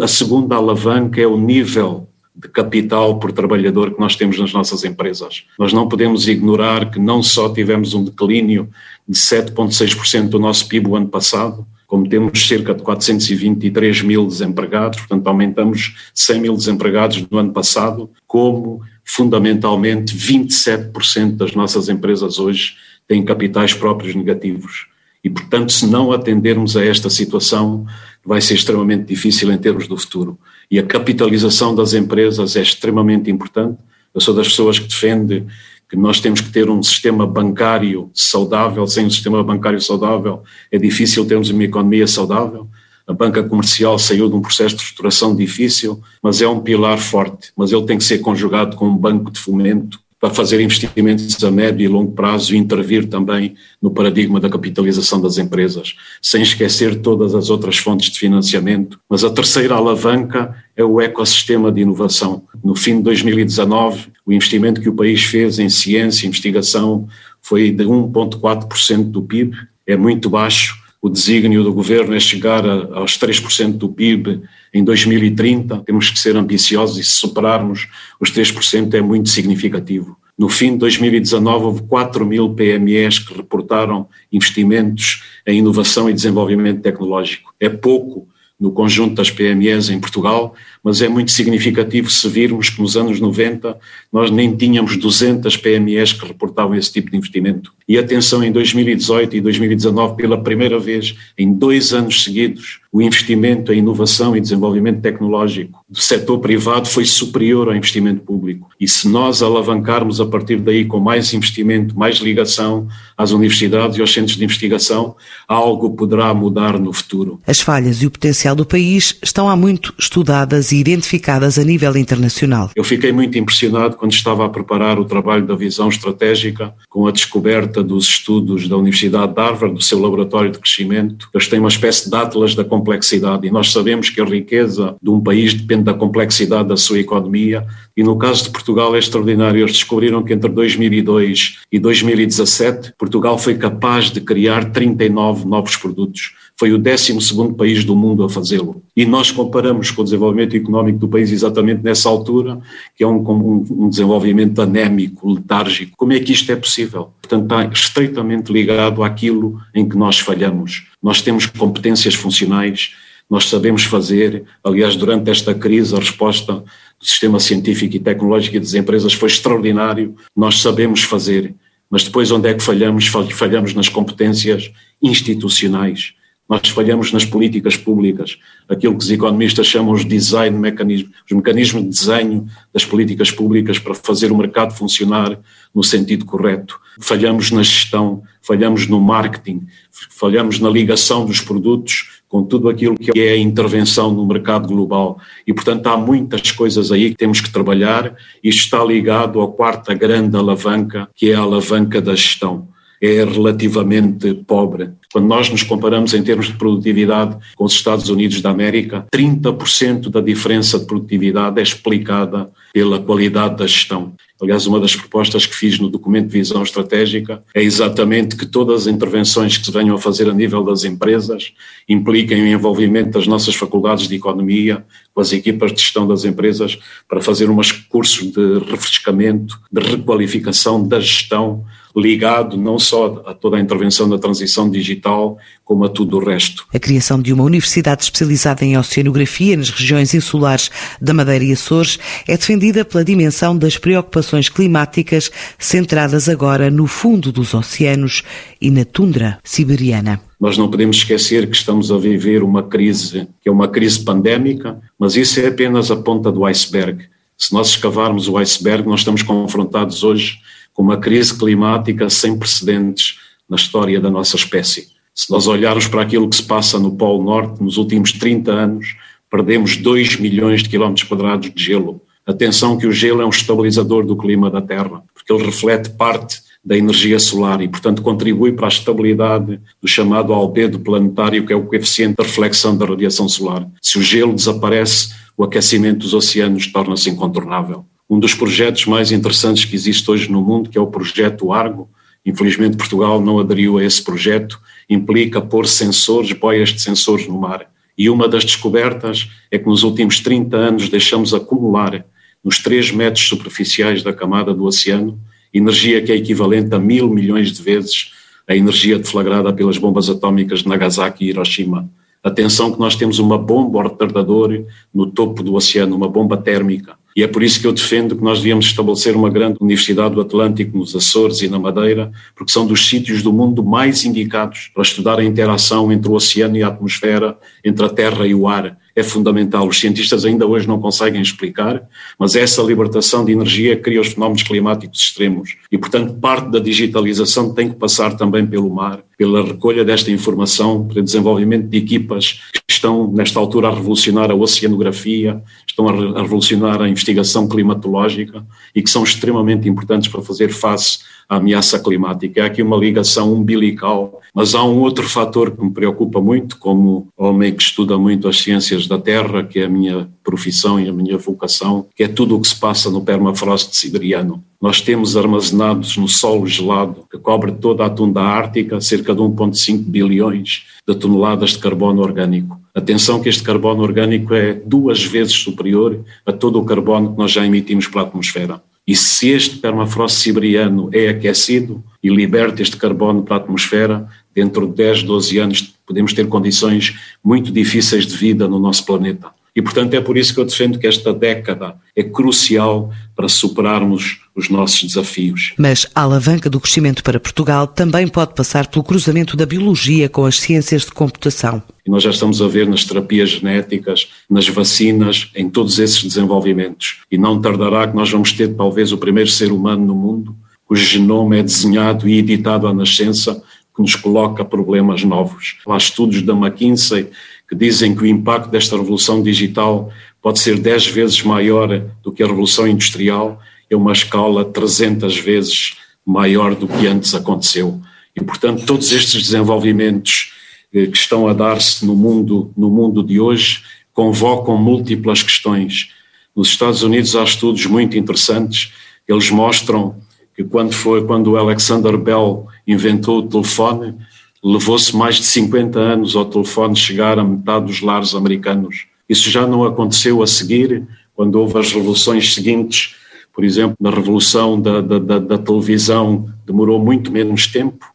a 0.02 0.08
segunda 0.08 0.56
alavanca 0.56 1.22
é 1.22 1.28
o 1.28 1.38
nível 1.38 2.10
de 2.36 2.50
capital 2.50 3.18
por 3.18 3.32
trabalhador 3.32 3.94
que 3.94 4.00
nós 4.00 4.18
temos 4.18 4.38
nas 4.38 4.52
nossas 4.52 4.84
empresas. 4.84 5.46
Nós 5.58 5.72
não 5.72 5.88
podemos 5.88 6.28
ignorar 6.28 6.92
que 6.92 7.00
não 7.00 7.24
só 7.24 7.48
tivemos 7.48 7.94
um 7.94 8.04
declínio 8.04 8.70
de 9.08 9.18
7,6% 9.18 10.28
do 10.28 10.40
nosso 10.40 10.68
PIB 10.68 10.90
o 10.90 10.96
ano 10.98 11.08
passado, 11.08 11.66
como 11.88 12.08
temos 12.08 12.48
cerca 12.48 12.74
de 12.74 12.82
423 12.82 14.02
mil 14.02 14.26
desempregados, 14.26 15.00
portanto 15.00 15.28
aumentamos 15.28 15.96
100 16.14 16.40
mil 16.42 16.56
desempregados 16.56 17.26
no 17.30 17.38
ano 17.38 17.54
passado, 17.54 18.10
como 18.26 18.82
fundamentalmente 19.04 20.16
27% 20.16 21.38
das 21.38 21.54
nossas 21.54 21.90
empresas 21.90 22.40
hoje 22.40 22.76
têm 23.08 23.24
capitais 23.24 23.74
próprios 23.74 24.16
negativos. 24.16 24.88
E, 25.24 25.30
portanto, 25.30 25.72
se 25.72 25.88
não 25.88 26.12
atendermos 26.12 26.78
a 26.78 26.86
esta 26.86 27.10
situação, 27.10 27.86
vai 28.24 28.42
ser 28.42 28.54
extremamente 28.56 29.06
difícil 29.06 29.52
em 29.52 29.58
termos 29.58 29.88
do 29.88 29.98
futuro. 29.98 30.38
E 30.70 30.78
a 30.78 30.84
capitalização 30.84 31.74
das 31.74 31.94
empresas 31.94 32.56
é 32.56 32.62
extremamente 32.62 33.30
importante. 33.32 33.78
Eu 34.14 34.22
sou 34.22 34.36
das 34.36 34.48
pessoas 34.48 34.78
que 34.78 34.88
defende 34.88 35.44
que 35.90 35.96
nós 35.96 36.20
temos 36.20 36.42
que 36.42 36.52
ter 36.52 36.70
um 36.70 36.82
sistema 36.82 37.28
bancário 37.28 38.10
saudável. 38.14 38.86
Sem 38.88 39.06
um 39.06 39.10
sistema 39.10 39.44
bancário 39.44 39.80
saudável 39.80 40.44
é 40.72 40.78
difícil 40.78 41.26
termos 41.26 41.50
uma 41.50 41.64
economia 41.64 42.08
saudável. 42.08 42.68
A 43.08 43.14
banca 43.14 43.44
comercial 43.44 44.00
saiu 44.00 44.28
de 44.28 44.36
um 44.36 44.42
processo 44.42 44.76
de 44.76 44.82
estruturação 44.82 45.36
difícil, 45.36 46.02
mas 46.24 46.42
é 46.42 46.48
um 46.48 46.60
pilar 46.60 46.98
forte. 46.98 47.52
Mas 47.56 47.72
ele 47.72 47.86
tem 47.86 47.98
que 47.98 48.04
ser 48.04 48.18
conjugado 48.20 48.76
com 48.76 48.88
um 48.88 48.98
banco 48.98 49.32
de 49.32 49.40
fomento 49.40 50.00
para 50.20 50.34
fazer 50.34 50.60
investimentos 50.60 51.44
a 51.44 51.52
médio 51.52 51.86
e 51.86 51.88
longo 51.88 52.14
prazo 52.14 52.56
e 52.56 52.58
intervir 52.58 53.08
também 53.08 53.54
no 53.80 53.92
paradigma 53.92 54.40
da 54.40 54.50
capitalização 54.50 55.22
das 55.22 55.38
empresas, 55.38 55.96
sem 56.20 56.42
esquecer 56.42 57.00
todas 57.02 57.36
as 57.36 57.52
outras 57.52 57.78
fontes 57.78 58.10
de 58.10 58.18
financiamento. 58.18 59.00
Mas 59.08 59.24
a 59.24 59.30
terceira 59.30 59.76
alavanca 59.76 60.56
é 60.76 60.84
o 60.84 61.00
ecossistema 61.00 61.72
de 61.72 61.82
inovação. 61.82 62.44
No 62.64 62.76
fim 62.76 62.98
de 62.98 63.04
2019, 63.04 64.08
o 64.26 64.34
investimento 64.34 64.82
que 64.82 64.90
o 64.90 64.96
país 64.96 65.24
fez 65.24 65.60
em 65.60 65.70
ciência 65.70 66.26
e 66.26 66.28
investigação 66.28 67.08
foi 67.42 67.70
de 67.72 67.84
1,4% 67.84 69.12
do 69.12 69.22
PIB, 69.22 69.56
é 69.86 69.96
muito 69.96 70.30
baixo. 70.30 70.84
O 71.00 71.10
desígnio 71.10 71.64
do 71.64 71.72
governo 71.72 72.16
é 72.16 72.20
chegar 72.20 72.68
a, 72.68 72.98
aos 72.98 73.20
3% 73.20 73.74
do 73.74 73.90
PIB 73.90 74.42
em 74.74 74.84
2030. 74.84 75.84
Temos 75.86 76.10
que 76.10 76.18
ser 76.18 76.36
ambiciosos 76.36 76.98
e 76.98 77.04
se 77.04 77.12
superarmos 77.12 77.88
os 78.20 78.32
3% 78.32 78.96
é 78.96 79.02
muito 79.02 79.30
significativo. 79.30 80.18
No 80.38 80.50
fim 80.50 80.72
de 80.72 80.80
2019, 80.80 81.66
houve 81.66 81.84
4 81.84 82.26
mil 82.26 82.50
PMEs 82.50 83.20
que 83.20 83.36
reportaram 83.36 84.08
investimentos 84.32 85.24
em 85.46 85.60
inovação 85.60 86.10
e 86.10 86.14
desenvolvimento 86.14 86.82
tecnológico. 86.82 87.54
É 87.60 87.70
pouco 87.70 88.28
no 88.60 88.72
conjunto 88.72 89.16
das 89.16 89.30
PMEs 89.30 89.90
em 89.90 90.00
Portugal, 90.00 90.56
mas 90.84 91.02
é 91.02 91.10
muito 91.10 91.32
significativo 91.32 92.10
se 92.10 92.28
virmos 92.30 92.70
que 92.70 92.82
nos 92.82 92.96
anos 92.96 93.20
90 93.20 93.78
nós 94.12 94.32
nem 94.32 94.56
tínhamos 94.56 94.96
200 94.96 95.58
PMEs 95.58 96.14
que 96.14 96.26
reportavam 96.26 96.76
esse 96.76 96.92
tipo 96.92 97.12
de 97.12 97.18
investimento. 97.18 97.74
E 97.88 97.98
atenção, 97.98 98.44
em 98.44 98.52
2018 98.52 99.36
e 99.36 99.42
2019, 99.42 100.16
pela 100.16 100.42
primeira 100.42 100.80
vez 100.80 101.16
em 101.38 101.54
dois 101.54 101.94
anos 101.94 102.24
seguidos, 102.24 102.80
o 102.92 103.02
investimento 103.02 103.74
em 103.74 103.80
inovação 103.80 104.36
e 104.36 104.42
desenvolvimento 104.42 105.02
tecnológico 105.02 105.85
do 105.88 106.02
setor 106.02 106.40
privado 106.40 106.88
foi 106.88 107.06
superior 107.06 107.68
ao 107.68 107.76
investimento 107.76 108.22
público. 108.22 108.70
E 108.80 108.88
se 108.88 109.08
nós 109.08 109.44
alavancarmos 109.44 110.20
a 110.20 110.26
partir 110.26 110.58
daí 110.58 110.84
com 110.84 111.00
mais 111.00 111.32
investimento, 111.34 111.98
mais 111.98 112.18
ligação 112.18 112.88
às 113.16 113.32
universidades 113.32 113.98
e 113.98 114.02
aos 114.02 114.12
centros 114.12 114.36
de 114.36 114.44
investigação, 114.44 115.16
algo 115.48 115.92
poderá 115.92 116.34
mudar 116.34 116.80
no 116.80 116.92
futuro. 116.92 117.40
As 117.46 117.62
falhas 117.62 118.02
e 118.02 118.08
o 118.08 118.12
potencial 118.12 118.56
do 118.56 118.66
país 118.66 119.18
estão 119.22 119.48
há 119.48 119.56
muito 119.56 119.94
estudadas 119.98 120.72
e 120.72 120.78
identificadas 120.78 121.60
a 121.60 121.64
nível 121.64 121.96
internacional. 121.96 122.72
Eu 122.76 122.84
fiquei 122.84 123.12
muito 123.12 123.38
impressionado 123.38 123.96
quando 123.96 124.12
estava 124.12 124.46
a 124.46 124.50
preparar 124.50 125.00
o 125.00 125.06
trabalho 125.06 125.46
da 125.46 125.56
visão 125.56 125.88
estratégica 125.88 126.74
com 126.90 127.08
a 127.08 127.12
descoberta 127.12 127.84
dos 127.84 128.06
estudos 128.06 128.68
da 128.68 128.76
Universidade 128.76 129.34
de 129.34 129.40
Harvard, 129.40 129.76
do 129.76 129.84
seu 129.84 130.00
laboratório 130.00 130.52
de 130.52 130.60
crescimento. 130.60 131.30
Eles 131.34 131.48
têm 131.48 131.60
uma 131.60 131.70
espécie 131.70 132.10
de 132.10 132.16
atlas 132.16 132.56
da 132.56 132.64
complexidade 132.64 133.48
e 133.48 133.52
nós 133.52 133.72
sabemos 133.72 134.10
que 134.10 134.20
a 134.20 134.26
riqueza 134.26 134.96
de 135.02 135.10
um 135.10 135.22
país 135.22 135.54
depende 135.54 135.84
da 135.86 135.94
complexidade 135.94 136.68
da 136.68 136.78
sua 136.78 137.00
economia 137.00 137.66
e 137.96 138.04
no 138.04 138.18
caso 138.18 138.44
de 138.44 138.50
Portugal 138.50 138.96
é 138.96 139.00
extraordinário. 139.00 139.62
Eles 139.62 139.74
descobriram 139.74 140.24
que 140.24 140.34
entre 140.34 140.50
2002 140.50 141.60
e 141.72 141.80
2017 141.80 142.94
Portugal 142.98 143.38
foi 143.38 143.56
capaz 143.56 144.12
de 144.12 144.20
criar 144.20 144.72
39 144.72 145.48
novos 145.48 145.78
produtos 145.78 146.34
foi 146.58 146.72
o 146.72 146.78
12 146.78 147.14
país 147.58 147.84
do 147.84 147.96
mundo 147.96 148.24
a 148.24 148.30
fazê-lo. 148.30 148.82
E 148.96 149.06
nós 149.06 149.30
comparamos 149.30 149.92
com 149.92 150.02
o 150.02 150.06
desenvolvimento 150.06 150.56
económico 150.56 151.00
do 151.00 151.08
país 151.08 151.32
exatamente 151.32 151.84
nessa 151.84 152.08
altura, 152.08 152.60
que 152.96 153.04
é 153.04 153.08
um, 153.08 153.18
um, 153.18 153.66
um 153.70 153.90
desenvolvimento 153.90 154.62
anémico, 154.62 155.30
letárgico. 155.30 155.94
Como 155.98 156.14
é 156.14 156.20
que 156.20 156.32
isto 156.32 156.50
é 156.52 156.56
possível? 156.56 157.12
Portanto, 157.22 157.44
está 157.44 157.66
estreitamente 157.66 158.54
ligado 158.54 159.04
àquilo 159.04 159.60
em 159.74 159.88
que 159.88 159.98
nós 159.98 160.20
falhamos. 160.20 160.88
Nós 161.04 161.22
temos 161.22 161.46
competências 161.46 162.16
funcionais, 162.16 162.94
nós 163.30 163.50
sabemos 163.50 163.84
fazer. 163.84 164.44
Aliás, 164.64 164.96
durante 164.96 165.30
esta 165.30 165.54
crise, 165.54 165.96
a 165.96 166.00
resposta 166.00 166.64
do 167.00 167.06
sistema 167.06 167.40
científico 167.40 167.96
e 167.96 168.00
tecnológico 168.00 168.58
e 168.58 168.60
das 168.60 168.74
empresas 168.74 169.14
foi 169.14 169.30
extraordinário. 169.30 170.16
Nós 170.36 170.62
sabemos 170.62 171.02
fazer. 171.02 171.54
Mas 171.90 172.04
depois, 172.04 172.32
onde 172.32 172.50
é 172.50 172.54
que 172.54 172.64
falhamos? 172.64 173.08
Falhamos 173.08 173.74
nas 173.74 173.90
competências 173.90 174.72
institucionais. 175.02 176.14
Nós 176.48 176.70
falhamos 176.70 177.12
nas 177.12 177.26
políticas 177.26 177.76
públicas, 177.76 178.38
aquilo 178.70 178.96
que 178.96 179.04
os 179.04 179.10
economistas 179.10 179.66
chamam 179.66 179.94
os 179.94 180.06
design 180.06 180.56
mecanismos, 180.56 181.12
os 181.28 181.36
mecanismos 181.36 181.82
de 181.82 181.90
desenho 181.90 182.48
das 182.72 182.86
políticas 182.86 183.32
públicas 183.32 183.80
para 183.80 183.96
fazer 183.96 184.32
o 184.32 184.38
mercado 184.38 184.72
funcionar 184.72 185.40
no 185.74 185.84
sentido 185.84 186.24
correto. 186.24 186.80
Falhamos 187.02 187.50
na 187.50 187.64
gestão, 187.64 188.22
falhamos 188.44 188.88
no 188.88 189.02
marketing, 189.02 189.66
falhamos 190.12 190.60
na 190.60 190.70
ligação 190.70 191.26
dos 191.26 191.42
produtos 191.42 192.22
com 192.36 192.44
tudo 192.44 192.68
aquilo 192.68 192.98
que 192.98 193.18
é 193.18 193.32
a 193.32 193.38
intervenção 193.38 194.12
no 194.12 194.28
mercado 194.28 194.68
global. 194.68 195.18
E, 195.48 195.54
portanto, 195.54 195.88
há 195.88 195.96
muitas 195.96 196.52
coisas 196.52 196.92
aí 196.92 197.12
que 197.12 197.16
temos 197.16 197.40
que 197.40 197.50
trabalhar. 197.50 198.14
Isto 198.44 198.64
está 198.66 198.84
ligado 198.84 199.40
à 199.40 199.48
quarta 199.48 199.94
grande 199.94 200.36
alavanca, 200.36 201.08
que 201.16 201.32
é 201.32 201.36
a 201.36 201.40
alavanca 201.40 202.02
da 202.02 202.14
gestão. 202.14 202.68
É 203.02 203.24
relativamente 203.24 204.34
pobre. 204.34 204.90
Quando 205.14 205.28
nós 205.28 205.50
nos 205.50 205.64
comparamos 205.64 206.14
em 206.14 206.24
termos 206.24 206.48
de 206.48 206.54
produtividade 206.56 207.38
com 207.56 207.64
os 207.64 207.72
Estados 207.72 208.10
Unidos 208.10 208.42
da 208.42 208.50
América, 208.50 209.06
30% 209.16 210.10
da 210.10 210.20
diferença 210.20 210.78
de 210.78 210.86
produtividade 210.86 211.58
é 211.58 211.64
explicada 211.64 212.50
pela 212.74 213.00
qualidade 213.00 213.56
da 213.56 213.66
gestão. 213.66 214.14
Aliás, 214.42 214.68
uma 214.68 214.82
das 214.82 214.94
propostas 214.94 215.46
que 215.46 215.56
fiz 215.56 215.80
no 215.80 215.90
documento 215.90 216.28
de 216.28 216.38
visão 216.38 216.62
estratégica 216.62 217.42
é 217.54 217.64
exatamente 217.64 218.36
que 218.36 218.46
todas 218.46 218.82
as 218.82 218.88
intervenções 218.88 219.58
que 219.58 219.66
se 219.66 219.72
venham 219.72 219.96
a 219.96 220.00
fazer 220.00 220.30
a 220.30 220.34
nível 220.34 220.62
das 220.62 220.84
empresas 220.84 221.54
impliquem 221.88 222.44
o 222.44 222.48
envolvimento 222.48 223.12
das 223.12 223.28
nossas 223.28 223.56
faculdades 223.56 224.10
de 224.10 224.16
economia, 224.16 224.86
com 225.16 225.22
as 225.22 225.32
equipas 225.32 225.72
de 225.72 225.82
gestão 225.82 226.06
das 226.06 226.26
empresas, 226.26 226.78
para 227.08 227.22
fazer 227.22 227.50
uns 227.50 227.72
cursos 227.72 228.34
de 228.34 228.60
refrescamento, 228.70 229.58
de 229.72 229.82
requalificação 229.82 230.86
da 230.86 231.00
gestão, 231.00 231.64
ligado 231.96 232.58
não 232.58 232.78
só 232.78 233.24
a 233.26 233.34
toda 233.34 233.56
a 233.56 233.60
intervenção 233.62 234.10
da 234.10 234.20
transição 234.20 234.70
digital, 234.70 235.38
como 235.64 235.86
a 235.86 235.90
tudo 235.90 236.18
o 236.18 236.20
resto. 236.24 236.66
A 236.74 236.80
criação 236.80 237.22
de 237.22 237.32
uma 237.32 237.46
universidade 237.46 238.04
especializada 238.04 238.66
em 238.66 238.78
oceanografia 238.78 239.56
nas 239.56 239.70
regiões 239.70 240.14
insulares 240.14 240.70
da 241.00 241.14
Madeira 241.14 241.46
e 241.46 241.54
Açores 241.54 241.98
é 242.28 242.36
defendida 242.36 242.84
pela 242.84 243.06
dimensão 243.06 243.58
das 243.58 243.78
preocupações 243.78 244.50
climáticas 244.50 245.32
centradas 245.58 246.28
agora 246.28 246.70
no 246.70 246.88
fundo 246.88 247.32
dos 247.32 247.54
oceanos 247.54 248.22
e 248.60 248.70
na 248.70 248.84
tundra 248.84 249.40
siberiana. 249.46 250.20
Nós 250.40 250.58
não 250.58 250.70
podemos 250.70 250.98
esquecer 250.98 251.50
que 251.50 251.56
estamos 251.56 251.92
a 251.92 251.98
viver 251.98 252.44
uma 252.44 252.64
crise, 252.64 253.28
que 253.42 253.48
é 253.48 253.52
uma 253.52 253.68
crise 253.68 254.04
pandémica, 254.04 254.80
mas 255.00 255.16
isso 255.16 255.40
é 255.40 255.48
apenas 255.48 255.90
a 255.90 255.96
ponta 255.96 256.32
do 256.32 256.46
iceberg. 256.46 257.06
Se 257.38 257.54
nós 257.54 257.70
escavarmos 257.70 258.28
o 258.28 258.38
iceberg, 258.38 258.88
nós 258.88 259.02
estamos 259.02 259.22
confrontados 259.22 260.04
hoje 260.04 260.40
com 260.74 260.84
uma 260.84 260.98
crise 260.98 261.38
climática 261.38 262.10
sem 262.10 262.38
precedentes 262.38 263.18
na 263.50 263.56
história 263.56 264.00
da 264.00 264.10
nossa 264.10 264.36
espécie. 264.36 264.90
Se 265.14 265.32
nós 265.32 265.48
olharmos 265.48 265.88
para 265.88 266.02
aquilo 266.02 266.30
que 266.30 266.36
se 266.36 266.44
passa 266.44 266.78
no 266.78 266.96
Polo 266.96 267.24
Norte, 267.24 267.64
nos 267.64 267.78
últimos 267.78 268.12
30 268.12 268.52
anos, 268.52 268.96
perdemos 269.32 269.78
2 269.78 270.18
milhões 270.18 270.64
de 270.64 270.70
quilómetros 270.70 271.08
quadrados 271.08 271.50
de 271.54 271.64
gelo. 271.64 272.02
Atenção 272.26 272.78
que 272.78 272.88
o 272.88 272.92
gelo 272.92 273.22
é 273.22 273.26
um 273.26 273.30
estabilizador 273.30 274.06
do 274.06 274.18
clima 274.18 274.50
da 274.50 274.62
Terra, 274.62 275.04
porque 275.14 275.32
ele 275.32 275.46
reflete 275.46 275.92
parte 275.92 276.42
da 276.66 276.76
energia 276.76 277.20
solar 277.20 277.62
e, 277.62 277.68
portanto, 277.68 278.02
contribui 278.02 278.54
para 278.54 278.66
a 278.66 278.70
estabilidade 278.70 279.60
do 279.80 279.88
chamado 279.88 280.34
albedo 280.34 280.80
planetário, 280.80 281.46
que 281.46 281.54
é 281.54 281.56
o 281.56 281.66
coeficiente 281.66 282.16
de 282.18 282.24
reflexão 282.28 282.76
da 282.76 282.86
radiação 282.86 283.30
solar. 283.30 283.70
Se 283.80 284.00
o 284.00 284.02
gelo 284.02 284.34
desaparece, 284.34 285.14
o 285.38 285.44
aquecimento 285.44 286.00
dos 286.00 286.14
oceanos 286.16 286.66
torna-se 286.66 287.10
incontornável. 287.10 287.86
Um 288.10 288.20
dos 288.20 288.34
projetos 288.34 288.86
mais 288.86 289.12
interessantes 289.12 289.66
que 289.66 289.76
existe 289.76 290.10
hoje 290.10 290.32
no 290.32 290.42
mundo, 290.42 290.70
que 290.70 290.78
é 290.78 290.82
o 290.82 290.88
projeto 290.88 291.54
Argo, 291.54 291.88
infelizmente 292.26 292.78
Portugal 292.78 293.22
não 293.22 293.38
aderiu 293.38 293.78
a 293.78 293.84
esse 293.84 294.04
projeto, 294.04 294.60
implica 294.90 295.42
pôr 295.42 295.68
sensores, 295.68 296.32
boias 296.32 296.70
de 296.70 296.82
sensores 296.82 297.28
no 297.28 297.40
mar. 297.40 297.68
E 297.98 298.10
uma 298.10 298.28
das 298.28 298.44
descobertas 298.44 299.30
é 299.52 299.60
que 299.60 299.68
nos 299.68 299.84
últimos 299.84 300.20
30 300.20 300.58
anos 300.58 300.90
deixamos 300.90 301.34
acumular 301.34 302.04
nos 302.44 302.58
3 302.60 302.92
metros 302.92 303.28
superficiais 303.28 304.02
da 304.04 304.12
camada 304.12 304.54
do 304.54 304.66
oceano 304.66 305.20
energia 305.58 306.02
que 306.02 306.12
é 306.12 306.16
equivalente 306.16 306.74
a 306.76 306.80
mil 306.80 307.10
milhões 307.10 307.52
de 307.52 307.62
vezes 307.62 308.12
a 308.48 308.56
energia 308.56 309.00
deflagrada 309.00 309.52
pelas 309.52 309.78
bombas 309.78 310.10
atómicas 310.10 310.60
de 310.60 310.68
Nagasaki 310.68 311.26
e 311.26 311.30
Hiroshima. 311.30 311.90
Atenção 312.24 312.72
que 312.72 312.80
nós 312.80 312.96
temos 312.96 313.20
uma 313.20 313.38
bomba 313.38 313.84
retardador 313.84 314.66
no 314.94 315.08
topo 315.08 315.42
do 315.42 315.56
oceano, 315.56 315.96
uma 315.96 316.08
bomba 316.08 316.38
térmica. 316.38 316.96
E 317.16 317.24
é 317.24 317.28
por 317.28 317.42
isso 317.42 317.62
que 317.62 317.66
eu 317.68 317.72
defendo 317.72 318.16
que 318.16 318.24
nós 318.24 318.40
devíamos 318.40 318.66
estabelecer 318.66 319.16
uma 319.16 319.30
grande 319.30 319.58
universidade 319.62 320.16
do 320.16 320.22
Atlântico 320.22 320.78
nos 320.78 320.94
Açores 320.94 321.42
e 321.42 321.48
na 321.48 321.58
Madeira, 321.58 322.12
porque 322.36 322.52
são 322.52 322.68
dos 322.68 322.90
sítios 322.90 323.24
do 323.24 323.32
mundo 323.32 323.64
mais 323.64 324.04
indicados 324.04 324.70
para 324.74 324.84
estudar 324.84 325.20
a 325.20 325.24
interação 325.24 325.92
entre 325.92 326.10
o 326.10 326.14
oceano 326.14 326.58
e 326.58 326.64
a 326.64 326.68
atmosfera, 326.68 327.38
entre 327.64 327.86
a 327.86 327.90
terra 327.90 328.28
e 328.28 328.36
o 328.36 328.48
ar 328.48 328.78
é 328.96 329.04
fundamental. 329.04 329.68
Os 329.68 329.80
cientistas 329.80 330.24
ainda 330.24 330.48
hoje 330.48 330.68
não 330.68 330.80
conseguem 330.80 331.22
explicar, 331.22 331.84
mas 332.18 332.36
essa 332.36 332.62
libertação 332.62 333.26
de 333.26 333.34
energia 333.34 333.76
cria 333.76 334.00
os 334.00 334.14
fenómenos 334.14 334.44
climáticos 334.44 335.02
extremos. 335.02 335.58
E, 335.70 335.78
portanto, 335.78 336.14
parte 336.14 336.50
da 336.50 336.60
digitalização 336.60 337.54
tem 337.54 337.70
que 337.70 337.76
passar 337.76 338.16
também 338.16 338.48
pelo 338.48 338.74
mar, 338.74 339.04
pela 339.18 339.44
recolha 339.44 339.84
desta 339.84 340.10
informação, 340.12 340.88
pelo 340.88 341.04
desenvolvimento 341.04 341.68
de 341.68 341.78
equipas 341.78 342.40
que 342.54 342.62
estão, 342.70 343.12
nesta 343.12 343.38
altura, 343.38 343.68
a 343.68 343.76
revolucionar 343.76 344.32
a 344.32 344.36
oceanografia, 344.36 345.44
estão 345.76 345.90
a 345.90 346.22
revolucionar 346.22 346.82
a 346.82 346.88
investigação 346.88 347.48
climatológica 347.48 348.46
e 348.74 348.82
que 348.82 348.90
são 348.90 349.04
extremamente 349.04 349.68
importantes 349.68 350.10
para 350.10 350.22
fazer 350.22 350.50
face 350.50 351.00
à 351.28 351.36
ameaça 351.36 351.78
climática. 351.78 352.44
Há 352.44 352.46
aqui 352.46 352.62
uma 352.62 352.78
ligação 352.78 353.34
umbilical, 353.34 354.22
mas 354.34 354.56
há 354.56 354.64
um 354.64 354.80
outro 354.80 355.08
fator 355.08 355.52
que 355.52 355.62
me 355.62 355.72
preocupa 355.72 356.22
muito, 356.22 356.58
como 356.58 357.10
homem 357.18 357.54
que 357.54 357.62
estuda 357.62 357.98
muito 357.98 358.28
as 358.28 358.40
ciências 358.40 358.88
da 358.88 358.98
Terra, 358.98 359.44
que 359.44 359.60
é 359.60 359.66
a 359.66 359.70
minha 359.70 360.08
profissão 360.24 360.80
e 360.80 360.88
a 360.88 360.94
minha 360.94 361.18
vocação, 361.18 361.88
que 361.96 362.04
é 362.04 362.08
tudo 362.08 362.38
o 362.38 362.42
que 362.42 362.48
se 362.48 362.56
passa 362.56 362.90
no 362.90 363.02
permafrost 363.02 363.76
siberiano. 363.76 364.44
Nós 364.62 364.82
temos 364.82 365.18
armazenados 365.18 365.98
no 365.98 366.08
solo 366.08 366.48
gelado, 366.48 367.06
que 367.12 367.18
cobre 367.18 367.52
toda 367.52 367.86
a 367.86 367.90
tunda 367.90 368.22
ártica, 368.22 368.80
cerca 368.80 369.14
de 369.14 369.22
1,5 369.22 369.84
bilhões 369.84 370.64
de 370.88 370.96
toneladas 370.96 371.52
de 371.52 371.60
carbono 371.60 372.02
orgânico. 372.02 372.65
Atenção 372.76 373.22
que 373.22 373.30
este 373.30 373.42
carbono 373.42 373.82
orgânico 373.84 374.34
é 374.34 374.54
duas 374.54 375.02
vezes 375.02 375.34
superior 375.34 376.04
a 376.26 376.34
todo 376.34 376.60
o 376.60 376.66
carbono 376.66 377.14
que 377.14 377.18
nós 377.18 377.32
já 377.32 377.46
emitimos 377.46 377.88
para 377.88 378.02
a 378.02 378.04
atmosfera. 378.04 378.62
E 378.86 378.94
se 378.94 379.30
este 379.30 379.56
permafrost 379.60 380.20
siberiano 380.20 380.90
é 380.92 381.08
aquecido 381.08 381.82
e 382.04 382.10
liberta 382.10 382.62
este 382.62 382.76
carbono 382.76 383.24
para 383.24 383.38
a 383.38 383.40
atmosfera, 383.40 384.06
dentro 384.34 384.68
de 384.68 384.74
10, 384.74 385.04
12 385.04 385.38
anos 385.40 385.74
podemos 385.88 386.12
ter 386.12 386.28
condições 386.28 386.94
muito 387.24 387.50
difíceis 387.50 388.06
de 388.06 388.18
vida 388.18 388.46
no 388.46 388.60
nosso 388.60 388.86
planeta. 388.86 389.30
E, 389.56 389.62
portanto, 389.62 389.94
é 389.94 390.02
por 390.02 390.18
isso 390.18 390.34
que 390.34 390.42
eu 390.42 390.46
defendo 390.46 390.78
que 390.78 390.86
esta 390.86 391.14
década 391.14 391.78
é 391.96 392.04
crucial 392.04 392.92
para 393.16 393.30
superarmos 393.30 394.25
os 394.36 394.50
nossos 394.50 394.84
desafios. 394.84 395.54
Mas 395.58 395.88
a 395.96 396.02
alavanca 396.02 396.50
do 396.50 396.60
crescimento 396.60 397.04
para 397.04 397.20
Portugal 397.20 397.68
também 397.68 398.08
pode 398.08 398.34
passar 398.34 398.68
pelo 398.68 398.84
cruzamento 398.84 399.38
da 399.38 399.46
biologia 399.46 400.10
com 400.10 400.26
as 400.26 400.40
ciências 400.40 400.84
de 400.84 400.92
computação. 400.92 401.64
E 401.86 401.90
nós 401.90 402.04
já 402.04 402.10
estamos 402.10 402.42
a 402.42 402.48
ver 402.48 402.68
nas 402.68 402.84
terapias 402.84 403.30
genéticas, 403.30 404.10
nas 404.30 404.48
vacinas, 404.50 405.32
em 405.36 405.50
todos 405.50 405.80
esses 405.80 406.04
desenvolvimentos. 406.04 407.02
E 407.10 407.18
não 407.18 407.40
tardará 407.40 407.88
que 407.88 407.96
nós 407.96 408.10
vamos 408.12 408.34
ter 408.34 408.54
talvez 408.56 408.92
o 408.92 408.98
primeiro 408.98 409.30
ser 409.30 409.52
humano 409.52 409.86
no 409.86 409.96
mundo 409.96 410.36
cujo 410.66 410.84
genoma 410.84 411.38
é 411.38 411.44
desenhado 411.44 412.10
e 412.10 412.18
editado 412.18 412.68
à 412.68 412.74
nascença, 412.74 413.42
que 413.76 413.82
nos 413.82 413.96
coloca 413.96 414.44
problemas 414.44 415.04
novos. 415.04 415.58
Há 415.68 415.78
estudos 415.78 416.22
da 416.22 416.34
McKinsey 416.34 417.10
que 417.48 417.56
dizem 417.56 417.94
que 417.94 418.04
o 418.04 418.08
impacto 418.08 418.50
desta 418.50 418.76
revolução 418.76 419.22
digital 419.22 419.92
pode 420.22 420.40
ser 420.40 420.58
10 420.58 420.88
vezes 420.88 421.22
maior 421.22 421.84
do 422.02 422.12
que 422.12 422.24
a 422.24 422.28
revolução 422.28 422.68
industrial, 422.68 423.40
é 423.70 423.76
uma 423.76 423.92
escala 423.92 424.46
300 424.46 425.18
vezes 425.18 425.76
maior 426.06 426.56
do 426.56 426.68
que 426.68 426.88
antes 426.88 427.16
aconteceu. 427.16 427.82
E, 428.16 428.24
portanto, 428.24 428.66
todos 428.66 428.92
estes 428.92 429.24
desenvolvimentos 429.24 430.34
eh, 430.74 430.88
que 430.88 430.98
estão 430.98 431.28
a 431.28 431.34
dar-se 431.34 431.86
no 431.86 431.96
mundo, 431.96 432.52
no 432.56 432.70
mundo 432.70 433.04
de 433.04 433.20
hoje 433.20 433.64
convocam 433.94 434.58
múltiplas 434.58 435.24
questões. 435.24 435.90
Nos 436.36 436.50
Estados 436.50 436.84
Unidos 436.84 437.16
há 437.16 437.24
estudos 437.24 437.66
muito 437.66 437.98
interessantes, 437.98 438.74
eles 439.08 439.30
mostram 439.32 439.96
que 440.36 440.44
quando 440.44 440.74
foi 440.74 441.06
quando 441.06 441.38
Alexander 441.38 441.98
Bell 441.98 442.46
inventou 442.68 443.20
o 443.20 443.28
telefone, 443.28 443.96
levou-se 444.44 444.96
mais 444.96 445.16
de 445.16 445.24
50 445.24 445.80
anos 445.80 446.16
ao 446.16 446.26
telefone 446.26 446.76
chegar 446.76 447.18
a 447.18 447.24
metade 447.24 447.66
dos 447.66 447.82
lares 447.82 448.14
americanos. 448.14 448.86
Isso 449.08 449.30
já 449.30 449.48
não 449.48 449.64
aconteceu 449.64 450.22
a 450.22 450.28
seguir, 450.28 450.86
quando 451.16 451.36
houve 451.36 451.58
as 451.58 451.72
revoluções 451.72 452.34
seguintes, 452.34 452.96
por 453.36 453.44
exemplo, 453.44 453.76
na 453.80 453.90
revolução 453.90 454.60
da, 454.60 454.80
da, 454.80 454.98
da, 454.98 455.20
da 455.20 455.38
televisão 455.38 456.28
demorou 456.46 456.80
muito 456.80 457.12
menos 457.12 457.48
tempo, 457.48 457.86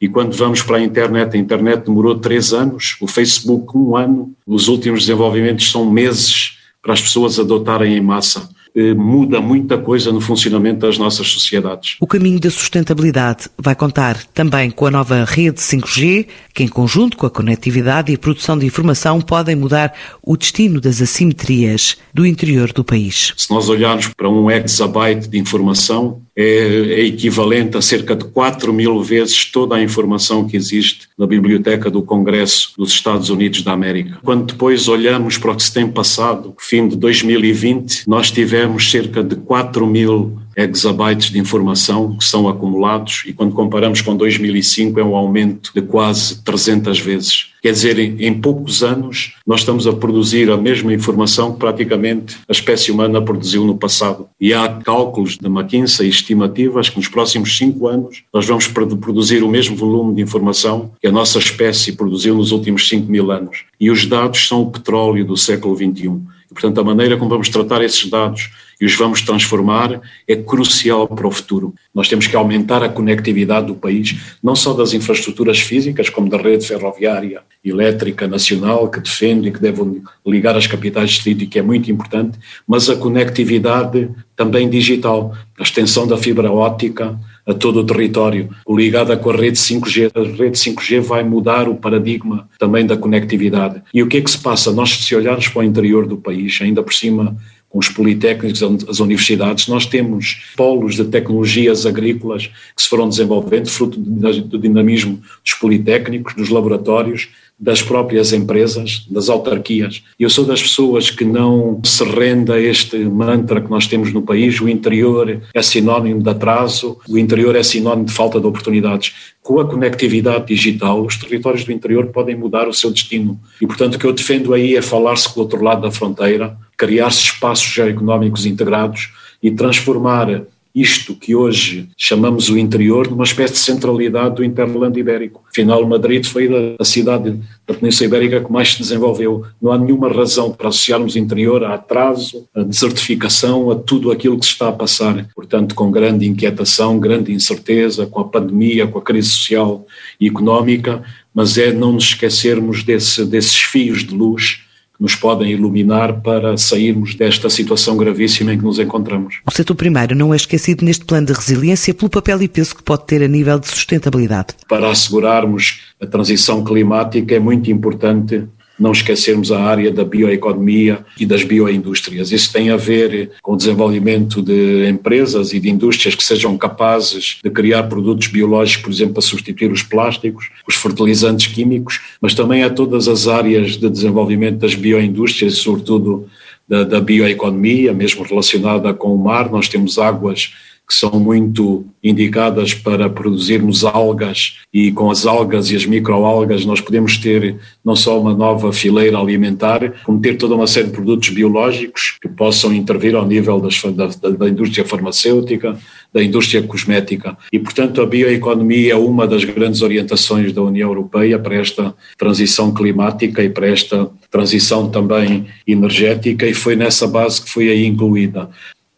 e 0.00 0.08
quando 0.08 0.36
vamos 0.36 0.62
para 0.62 0.76
a 0.76 0.82
internet, 0.82 1.36
a 1.36 1.40
internet 1.40 1.86
demorou 1.86 2.18
três 2.18 2.52
anos, 2.52 2.96
o 3.00 3.06
Facebook 3.06 3.76
um 3.76 3.96
ano, 3.96 4.34
os 4.46 4.68
últimos 4.68 5.00
desenvolvimentos 5.00 5.70
são 5.70 5.90
meses 5.90 6.58
para 6.82 6.92
as 6.92 7.00
pessoas 7.00 7.38
adotarem 7.38 7.96
em 7.96 8.00
massa. 8.00 8.48
Eh, 8.76 8.92
muda 8.92 9.40
muita 9.40 9.78
coisa 9.78 10.10
no 10.10 10.20
funcionamento 10.20 10.80
das 10.80 10.98
nossas 10.98 11.28
sociedades. 11.28 11.96
O 12.00 12.08
caminho 12.08 12.40
da 12.40 12.50
sustentabilidade 12.50 13.48
vai 13.56 13.76
contar 13.76 14.24
também 14.34 14.68
com 14.68 14.84
a 14.84 14.90
nova 14.90 15.24
rede 15.24 15.60
5G, 15.60 16.26
que 16.52 16.64
em 16.64 16.68
conjunto 16.68 17.16
com 17.16 17.24
a 17.24 17.30
conectividade 17.30 18.10
e 18.10 18.16
a 18.16 18.18
produção 18.18 18.58
de 18.58 18.66
informação 18.66 19.20
podem 19.20 19.54
mudar 19.54 19.94
o 20.20 20.36
destino 20.36 20.80
das 20.80 21.00
assimetrias 21.00 21.96
do 22.12 22.26
interior 22.26 22.72
do 22.72 22.82
país. 22.82 23.32
Se 23.36 23.48
nós 23.48 23.68
olharmos 23.68 24.08
para 24.08 24.28
um 24.28 24.50
exabyte 24.50 25.28
de 25.28 25.38
informação, 25.38 26.23
é, 26.36 26.44
é, 26.44 27.00
equivalente 27.06 27.76
a 27.76 27.82
cerca 27.82 28.16
de 28.16 28.24
4 28.24 28.72
mil 28.72 29.00
vezes 29.02 29.44
toda 29.46 29.76
a 29.76 29.82
informação 29.82 30.46
que 30.46 30.56
existe 30.56 31.08
na 31.16 31.26
Biblioteca 31.26 31.90
do 31.90 32.02
Congresso 32.02 32.72
dos 32.76 32.90
Estados 32.90 33.30
Unidos 33.30 33.62
da 33.62 33.72
América. 33.72 34.18
Quando 34.22 34.46
depois 34.46 34.88
olhamos 34.88 35.38
para 35.38 35.52
o 35.52 35.56
que 35.56 35.62
se 35.62 35.72
tem 35.72 35.86
passado, 35.86 36.54
fim 36.58 36.88
de 36.88 36.96
2020, 36.96 38.08
nós 38.08 38.30
tivemos 38.30 38.90
cerca 38.90 39.22
de 39.22 39.36
4 39.36 39.86
mil 39.86 40.38
exabytes 40.56 41.30
de 41.30 41.38
informação 41.38 42.16
que 42.16 42.24
são 42.24 42.48
acumulados 42.48 43.24
e 43.26 43.32
quando 43.32 43.54
comparamos 43.54 44.00
com 44.00 44.16
2005 44.16 44.98
é 44.98 45.04
um 45.04 45.16
aumento 45.16 45.70
de 45.74 45.82
quase 45.82 46.42
300 46.42 46.98
vezes. 47.00 47.54
Quer 47.64 47.72
dizer, 47.72 47.98
em, 47.98 48.34
poucos 48.34 48.82
anos 48.82 49.36
nós 49.46 49.60
estamos 49.60 49.86
a 49.86 49.92
produzir 49.94 50.50
a 50.50 50.56
mesma 50.56 50.92
informação 50.92 51.52
que 51.52 51.58
praticamente 51.58 52.36
a 52.46 52.52
espécie 52.52 52.92
humana 52.92 53.22
produziu 53.22 53.64
no 53.64 53.78
passado. 53.78 54.28
E 54.38 54.52
há 54.52 54.68
cálculos 54.68 55.38
da 55.38 55.48
McKinsey, 55.48 56.06
estimativas, 56.06 56.90
que 56.90 56.98
nos 56.98 57.08
próximos 57.08 57.56
cinco 57.56 57.88
anos 57.88 58.22
nós 58.32 58.46
vamos 58.46 58.68
produzir 58.68 59.42
o 59.42 59.48
mesmo 59.48 59.74
volume 59.74 60.14
de 60.14 60.20
informação 60.20 60.92
que 61.00 61.06
a 61.06 61.12
nossa 61.12 61.38
espécie 61.38 61.92
produziu 61.92 62.34
nos 62.34 62.52
últimos 62.52 62.86
5 62.86 63.10
mil 63.10 63.30
anos. 63.30 63.64
E 63.80 63.90
os 63.90 64.04
dados 64.04 64.46
são 64.46 64.62
o 64.62 64.70
petróleo 64.70 65.24
do 65.24 65.36
século 65.36 65.74
XXI. 65.74 66.33
Portanto, 66.54 66.80
a 66.80 66.84
maneira 66.84 67.16
como 67.16 67.28
vamos 67.28 67.48
tratar 67.48 67.82
esses 67.82 68.08
dados 68.08 68.50
e 68.80 68.86
os 68.86 68.96
vamos 68.96 69.20
transformar 69.22 70.00
é 70.26 70.36
crucial 70.36 71.06
para 71.06 71.26
o 71.26 71.30
futuro. 71.30 71.74
Nós 71.94 72.08
temos 72.08 72.26
que 72.26 72.36
aumentar 72.36 72.82
a 72.82 72.88
conectividade 72.88 73.66
do 73.66 73.74
país, 73.74 74.16
não 74.42 74.56
só 74.56 74.72
das 74.72 74.92
infraestruturas 74.94 75.60
físicas, 75.60 76.08
como 76.08 76.28
da 76.28 76.38
rede 76.38 76.66
ferroviária, 76.66 77.42
elétrica 77.64 78.26
nacional, 78.26 78.88
que 78.88 79.00
defende 79.00 79.48
e 79.48 79.52
que 79.52 79.60
deve 79.60 80.02
ligar 80.26 80.56
as 80.56 80.66
capitais 80.66 81.10
de 81.10 81.16
distrito 81.16 81.46
que 81.48 81.58
é 81.58 81.62
muito 81.62 81.90
importante, 81.90 82.38
mas 82.66 82.88
a 82.88 82.96
conectividade 82.96 84.08
também 84.36 84.68
digital, 84.68 85.36
a 85.58 85.62
extensão 85.62 86.06
da 86.06 86.16
fibra 86.16 86.50
óptica, 86.50 87.18
a 87.46 87.52
todo 87.52 87.80
o 87.80 87.84
território, 87.84 88.48
ligada 88.68 89.16
com 89.16 89.30
a 89.30 89.36
rede 89.36 89.58
5G. 89.58 90.10
A 90.14 90.36
rede 90.36 90.58
5G 90.58 91.00
vai 91.00 91.22
mudar 91.22 91.68
o 91.68 91.76
paradigma 91.76 92.48
também 92.58 92.86
da 92.86 92.96
conectividade. 92.96 93.82
E 93.92 94.02
o 94.02 94.06
que 94.06 94.16
é 94.16 94.20
que 94.20 94.30
se 94.30 94.38
passa? 94.38 94.72
Nós, 94.72 94.90
se 94.90 95.14
olharmos 95.14 95.48
para 95.48 95.60
o 95.60 95.64
interior 95.64 96.06
do 96.06 96.16
país, 96.16 96.58
ainda 96.60 96.82
por 96.82 96.94
cima 96.94 97.36
com 97.68 97.80
os 97.80 97.88
politécnicos, 97.88 98.62
as 98.62 99.00
universidades, 99.00 99.66
nós 99.66 99.84
temos 99.84 100.44
polos 100.56 100.94
de 100.94 101.04
tecnologias 101.06 101.84
agrícolas 101.84 102.46
que 102.46 102.80
se 102.80 102.88
foram 102.88 103.08
desenvolvendo, 103.08 103.68
fruto 103.68 103.98
do 103.98 104.58
dinamismo 104.58 105.20
dos 105.44 105.54
politécnicos, 105.54 106.34
dos 106.34 106.50
laboratórios, 106.50 107.30
das 107.58 107.80
próprias 107.80 108.32
empresas, 108.32 109.06
das 109.08 109.28
autarquias. 109.28 110.02
Eu 110.18 110.28
sou 110.28 110.44
das 110.44 110.60
pessoas 110.60 111.08
que 111.08 111.24
não 111.24 111.80
se 111.84 112.02
rende 112.04 112.52
a 112.52 112.60
este 112.60 112.98
mantra 112.98 113.60
que 113.60 113.70
nós 113.70 113.86
temos 113.86 114.12
no 114.12 114.22
país, 114.22 114.60
o 114.60 114.68
interior 114.68 115.40
é 115.54 115.62
sinónimo 115.62 116.22
de 116.22 116.28
atraso, 116.28 116.98
o 117.08 117.16
interior 117.16 117.54
é 117.54 117.62
sinónimo 117.62 118.06
de 118.06 118.12
falta 118.12 118.40
de 118.40 118.46
oportunidades. 118.46 119.14
Com 119.42 119.60
a 119.60 119.66
conectividade 119.66 120.46
digital, 120.46 121.04
os 121.04 121.16
territórios 121.16 121.64
do 121.64 121.72
interior 121.72 122.06
podem 122.06 122.36
mudar 122.36 122.68
o 122.68 122.74
seu 122.74 122.90
destino. 122.90 123.38
E, 123.60 123.66
portanto, 123.66 123.94
o 123.94 123.98
que 123.98 124.06
eu 124.06 124.12
defendo 124.12 124.52
aí 124.52 124.76
é 124.76 124.82
falar-se 124.82 125.32
com 125.32 125.40
o 125.40 125.42
outro 125.44 125.62
lado 125.62 125.82
da 125.82 125.90
fronteira, 125.90 126.56
criar-se 126.76 127.20
espaços 127.20 127.72
geoeconómicos 127.72 128.46
integrados 128.46 129.10
e 129.42 129.50
transformar 129.50 130.44
isto 130.74 131.14
que 131.14 131.36
hoje 131.36 131.88
chamamos 131.96 132.48
o 132.48 132.58
interior 132.58 133.08
numa 133.08 133.22
espécie 133.22 133.52
de 133.52 133.58
centralidade 133.60 134.34
do 134.36 134.44
interlando 134.44 134.98
ibérico. 134.98 135.44
Afinal, 135.48 135.86
Madrid 135.86 136.24
foi 136.26 136.48
a 136.78 136.84
cidade 136.84 137.38
da 137.64 137.74
Península 137.74 138.08
Ibérica 138.08 138.44
que 138.44 138.50
mais 138.50 138.72
se 138.72 138.80
desenvolveu. 138.80 139.44
Não 139.62 139.70
há 139.70 139.78
nenhuma 139.78 140.12
razão 140.12 140.50
para 140.50 140.68
associarmos 140.68 141.14
interior 141.14 141.62
a 141.62 141.74
atraso, 141.74 142.48
a 142.52 142.62
desertificação, 142.62 143.70
a 143.70 143.76
tudo 143.76 144.10
aquilo 144.10 144.36
que 144.38 144.46
se 144.46 144.52
está 144.52 144.68
a 144.68 144.72
passar. 144.72 145.28
Portanto, 145.32 145.76
com 145.76 145.92
grande 145.92 146.26
inquietação, 146.26 146.98
grande 146.98 147.32
incerteza, 147.32 148.06
com 148.06 148.20
a 148.20 148.28
pandemia, 148.28 148.88
com 148.88 148.98
a 148.98 149.02
crise 149.02 149.28
social 149.28 149.86
e 150.20 150.26
económica, 150.26 151.04
mas 151.32 151.56
é 151.56 151.72
não 151.72 151.92
nos 151.92 152.04
esquecermos 152.04 152.82
desse, 152.82 153.24
desses 153.24 153.56
fios 153.56 154.02
de 154.02 154.14
luz 154.14 154.63
nos 154.98 155.14
podem 155.14 155.50
iluminar 155.50 156.20
para 156.20 156.56
sairmos 156.56 157.14
desta 157.14 157.50
situação 157.50 157.96
gravíssima 157.96 158.52
em 158.52 158.58
que 158.58 158.64
nos 158.64 158.78
encontramos. 158.78 159.40
O 159.46 159.50
setor 159.50 159.74
primário 159.74 160.16
não 160.16 160.32
é 160.32 160.36
esquecido 160.36 160.84
neste 160.84 161.04
plano 161.04 161.26
de 161.26 161.32
resiliência 161.32 161.92
pelo 161.92 162.10
papel 162.10 162.42
e 162.42 162.48
peso 162.48 162.76
que 162.76 162.82
pode 162.82 163.04
ter 163.04 163.22
a 163.22 163.28
nível 163.28 163.58
de 163.58 163.68
sustentabilidade. 163.68 164.54
Para 164.68 164.90
assegurarmos 164.90 165.80
a 166.00 166.06
transição 166.06 166.62
climática 166.62 167.34
é 167.34 167.40
muito 167.40 167.70
importante 167.70 168.44
não 168.78 168.92
esquecermos 168.92 169.52
a 169.52 169.60
área 169.60 169.90
da 169.90 170.04
bioeconomia 170.04 171.04
e 171.18 171.24
das 171.24 171.42
bioindústrias. 171.42 172.32
Isso 172.32 172.52
tem 172.52 172.70
a 172.70 172.76
ver 172.76 173.30
com 173.42 173.52
o 173.52 173.56
desenvolvimento 173.56 174.42
de 174.42 174.88
empresas 174.88 175.52
e 175.52 175.60
de 175.60 175.70
indústrias 175.70 176.14
que 176.14 176.24
sejam 176.24 176.56
capazes 176.58 177.38
de 177.42 177.50
criar 177.50 177.84
produtos 177.84 178.26
biológicos, 178.26 178.82
por 178.82 178.92
exemplo, 178.92 179.14
para 179.14 179.22
substituir 179.22 179.70
os 179.70 179.82
plásticos, 179.82 180.50
os 180.66 180.74
fertilizantes 180.74 181.46
químicos, 181.46 182.00
mas 182.20 182.34
também 182.34 182.62
a 182.62 182.70
todas 182.70 183.08
as 183.08 183.28
áreas 183.28 183.76
de 183.76 183.88
desenvolvimento 183.88 184.58
das 184.58 184.74
bioindústrias, 184.74 185.58
sobretudo 185.58 186.28
da, 186.68 186.82
da 186.82 187.00
bioeconomia, 187.00 187.92
mesmo 187.92 188.24
relacionada 188.24 188.92
com 188.92 189.14
o 189.14 189.18
mar. 189.18 189.50
Nós 189.50 189.68
temos 189.68 189.98
águas 189.98 190.52
que 190.86 190.94
são 190.94 191.18
muito 191.18 191.86
indicadas 192.02 192.74
para 192.74 193.08
produzirmos 193.08 193.84
algas 193.84 194.58
e 194.72 194.92
com 194.92 195.10
as 195.10 195.24
algas 195.24 195.70
e 195.70 195.76
as 195.76 195.86
microalgas 195.86 196.66
nós 196.66 196.80
podemos 196.80 197.16
ter 197.16 197.56
não 197.82 197.96
só 197.96 198.20
uma 198.20 198.34
nova 198.34 198.72
fileira 198.72 199.18
alimentar, 199.18 199.94
como 200.04 200.20
ter 200.20 200.36
toda 200.36 200.54
uma 200.54 200.66
série 200.66 200.88
de 200.88 200.92
produtos 200.92 201.30
biológicos 201.30 202.18
que 202.20 202.28
possam 202.28 202.74
intervir 202.74 203.14
ao 203.14 203.26
nível 203.26 203.58
das, 203.60 203.80
da, 203.82 204.30
da 204.30 204.48
indústria 204.48 204.84
farmacêutica, 204.84 205.78
da 206.12 206.22
indústria 206.22 206.62
cosmética. 206.62 207.36
E, 207.52 207.58
portanto, 207.58 208.00
a 208.00 208.06
bioeconomia 208.06 208.92
é 208.92 208.96
uma 208.96 209.26
das 209.26 209.42
grandes 209.44 209.82
orientações 209.82 210.52
da 210.52 210.62
União 210.62 210.88
Europeia 210.88 211.38
para 211.38 211.56
esta 211.56 211.94
transição 212.16 212.72
climática 212.72 213.42
e 213.42 213.48
para 213.48 213.66
esta 213.66 214.08
transição 214.30 214.88
também 214.90 215.46
energética, 215.66 216.46
e 216.46 216.54
foi 216.54 216.76
nessa 216.76 217.06
base 217.06 217.42
que 217.42 217.50
foi 217.50 217.68
aí 217.70 217.86
incluída 217.86 218.48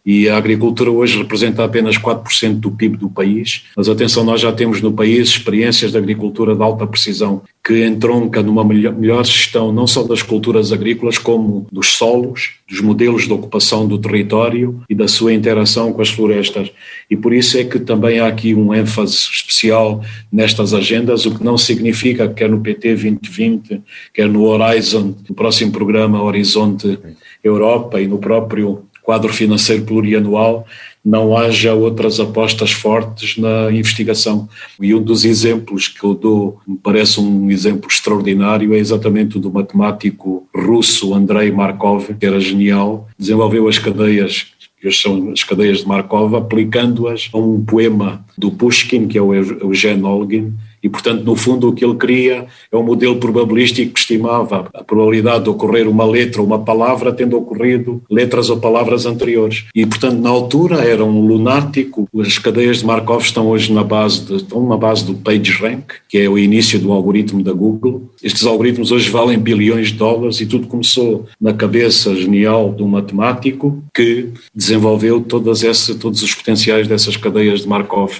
e 0.06 0.28
a 0.28 0.36
agricultura 0.36 0.88
hoje 0.88 1.18
representa 1.18 1.64
apenas 1.64 1.98
4% 1.98 2.60
do 2.60 2.70
PIB 2.70 2.96
do 2.96 3.10
país. 3.10 3.64
Mas 3.76 3.88
atenção, 3.88 4.22
nós 4.22 4.40
já 4.40 4.52
temos 4.52 4.80
no 4.80 4.92
país 4.92 5.30
experiências 5.30 5.90
de 5.90 5.98
agricultura 5.98 6.54
de 6.54 6.62
alta 6.62 6.86
precisão 6.86 7.42
que 7.64 7.84
entronca 7.84 8.40
numa 8.40 8.64
melhor 8.64 9.24
gestão 9.26 9.72
não 9.72 9.88
só 9.88 10.04
das 10.04 10.22
culturas 10.22 10.72
agrícolas, 10.72 11.18
como 11.18 11.66
dos 11.72 11.94
solos, 11.94 12.52
dos 12.70 12.80
modelos 12.80 13.24
de 13.24 13.32
ocupação 13.32 13.88
do 13.88 13.98
território 13.98 14.80
e 14.88 14.94
da 14.94 15.08
sua 15.08 15.34
interação 15.34 15.92
com 15.92 16.00
as 16.00 16.10
florestas. 16.10 16.70
E 17.10 17.16
por 17.16 17.34
isso 17.34 17.58
é 17.58 17.64
que 17.64 17.80
também 17.80 18.20
há 18.20 18.28
aqui 18.28 18.54
um 18.54 18.72
ênfase 18.72 19.16
especial 19.32 20.04
nestas 20.30 20.72
agendas, 20.72 21.26
o 21.26 21.36
que 21.36 21.42
não 21.42 21.58
significa 21.58 22.28
que 22.28 22.34
quer 22.34 22.48
no 22.48 22.60
PT 22.60 22.90
2020, 22.90 23.82
quer 24.14 24.28
no 24.28 24.44
Horizon, 24.44 25.16
no 25.28 25.34
próximo 25.34 25.72
programa 25.72 26.22
Horizonte 26.22 26.96
Europa 27.42 28.00
e 28.00 28.06
no 28.06 28.18
próprio 28.18 28.84
quadro 29.06 29.32
financeiro 29.32 29.84
plurianual, 29.84 30.66
não 31.04 31.36
haja 31.36 31.72
outras 31.72 32.18
apostas 32.18 32.72
fortes 32.72 33.36
na 33.38 33.70
investigação. 33.70 34.48
E 34.80 34.92
um 34.92 35.00
dos 35.00 35.24
exemplos 35.24 35.86
que 35.86 36.02
eu 36.02 36.12
dou, 36.12 36.58
me 36.66 36.76
parece 36.76 37.20
um 37.20 37.48
exemplo 37.48 37.88
extraordinário, 37.88 38.74
é 38.74 38.78
exatamente 38.78 39.36
o 39.36 39.40
do 39.40 39.48
matemático 39.48 40.48
russo 40.52 41.14
Andrei 41.14 41.52
Markov, 41.52 42.12
que 42.18 42.26
era 42.26 42.40
genial, 42.40 43.08
desenvolveu 43.16 43.68
as 43.68 43.78
cadeias 43.78 44.48
são 44.92 45.32
as 45.32 45.42
cadeias 45.42 45.78
de 45.78 45.88
Markov, 45.88 46.36
aplicando-as 46.36 47.28
a 47.32 47.38
um 47.38 47.64
poema 47.64 48.24
do 48.38 48.52
Pushkin, 48.52 49.08
que 49.08 49.18
é 49.18 49.22
o 49.22 49.34
Eugene 49.34 50.04
Olgin, 50.04 50.52
E, 50.86 50.88
portanto, 50.88 51.24
no 51.24 51.34
fundo, 51.34 51.68
o 51.68 51.72
que 51.72 51.84
ele 51.84 51.96
cria 51.96 52.46
é 52.70 52.76
um 52.76 52.82
modelo 52.84 53.16
probabilístico 53.16 53.92
que 53.92 53.98
estimava 53.98 54.68
a 54.72 54.84
probabilidade 54.84 55.42
de 55.42 55.50
ocorrer 55.50 55.88
uma 55.88 56.04
letra 56.04 56.40
ou 56.40 56.46
uma 56.46 56.60
palavra 56.60 57.12
tendo 57.12 57.36
ocorrido 57.36 58.00
letras 58.08 58.50
ou 58.50 58.58
palavras 58.58 59.04
anteriores. 59.04 59.64
E, 59.74 59.84
portanto, 59.84 60.20
na 60.20 60.30
altura 60.30 60.76
era 60.84 61.04
um 61.04 61.26
lunático. 61.26 62.08
As 62.20 62.38
cadeias 62.38 62.78
de 62.78 62.86
Markov 62.86 63.20
estão 63.20 63.48
hoje 63.48 63.72
na 63.72 63.82
base, 63.82 64.26
de, 64.26 64.36
estão 64.36 64.64
na 64.68 64.76
base 64.76 65.04
do 65.04 65.14
PageRank, 65.14 65.86
que 66.08 66.18
é 66.18 66.28
o 66.28 66.38
início 66.38 66.78
do 66.78 66.92
algoritmo 66.92 67.42
da 67.42 67.52
Google. 67.52 68.08
Estes 68.22 68.46
algoritmos 68.46 68.92
hoje 68.92 69.10
valem 69.10 69.38
bilhões 69.38 69.88
de 69.88 69.94
dólares 69.94 70.40
e 70.40 70.46
tudo 70.46 70.68
começou 70.68 71.26
na 71.40 71.52
cabeça 71.52 72.14
genial 72.14 72.72
de 72.72 72.84
um 72.84 72.88
matemático 72.88 73.82
que 73.92 74.28
desenvolveu 74.54 75.20
todas 75.20 75.64
essa, 75.64 75.96
todos 75.96 76.22
os 76.22 76.32
potenciais 76.32 76.86
dessas 76.86 77.16
cadeias 77.16 77.62
de 77.62 77.68
Markov 77.68 78.12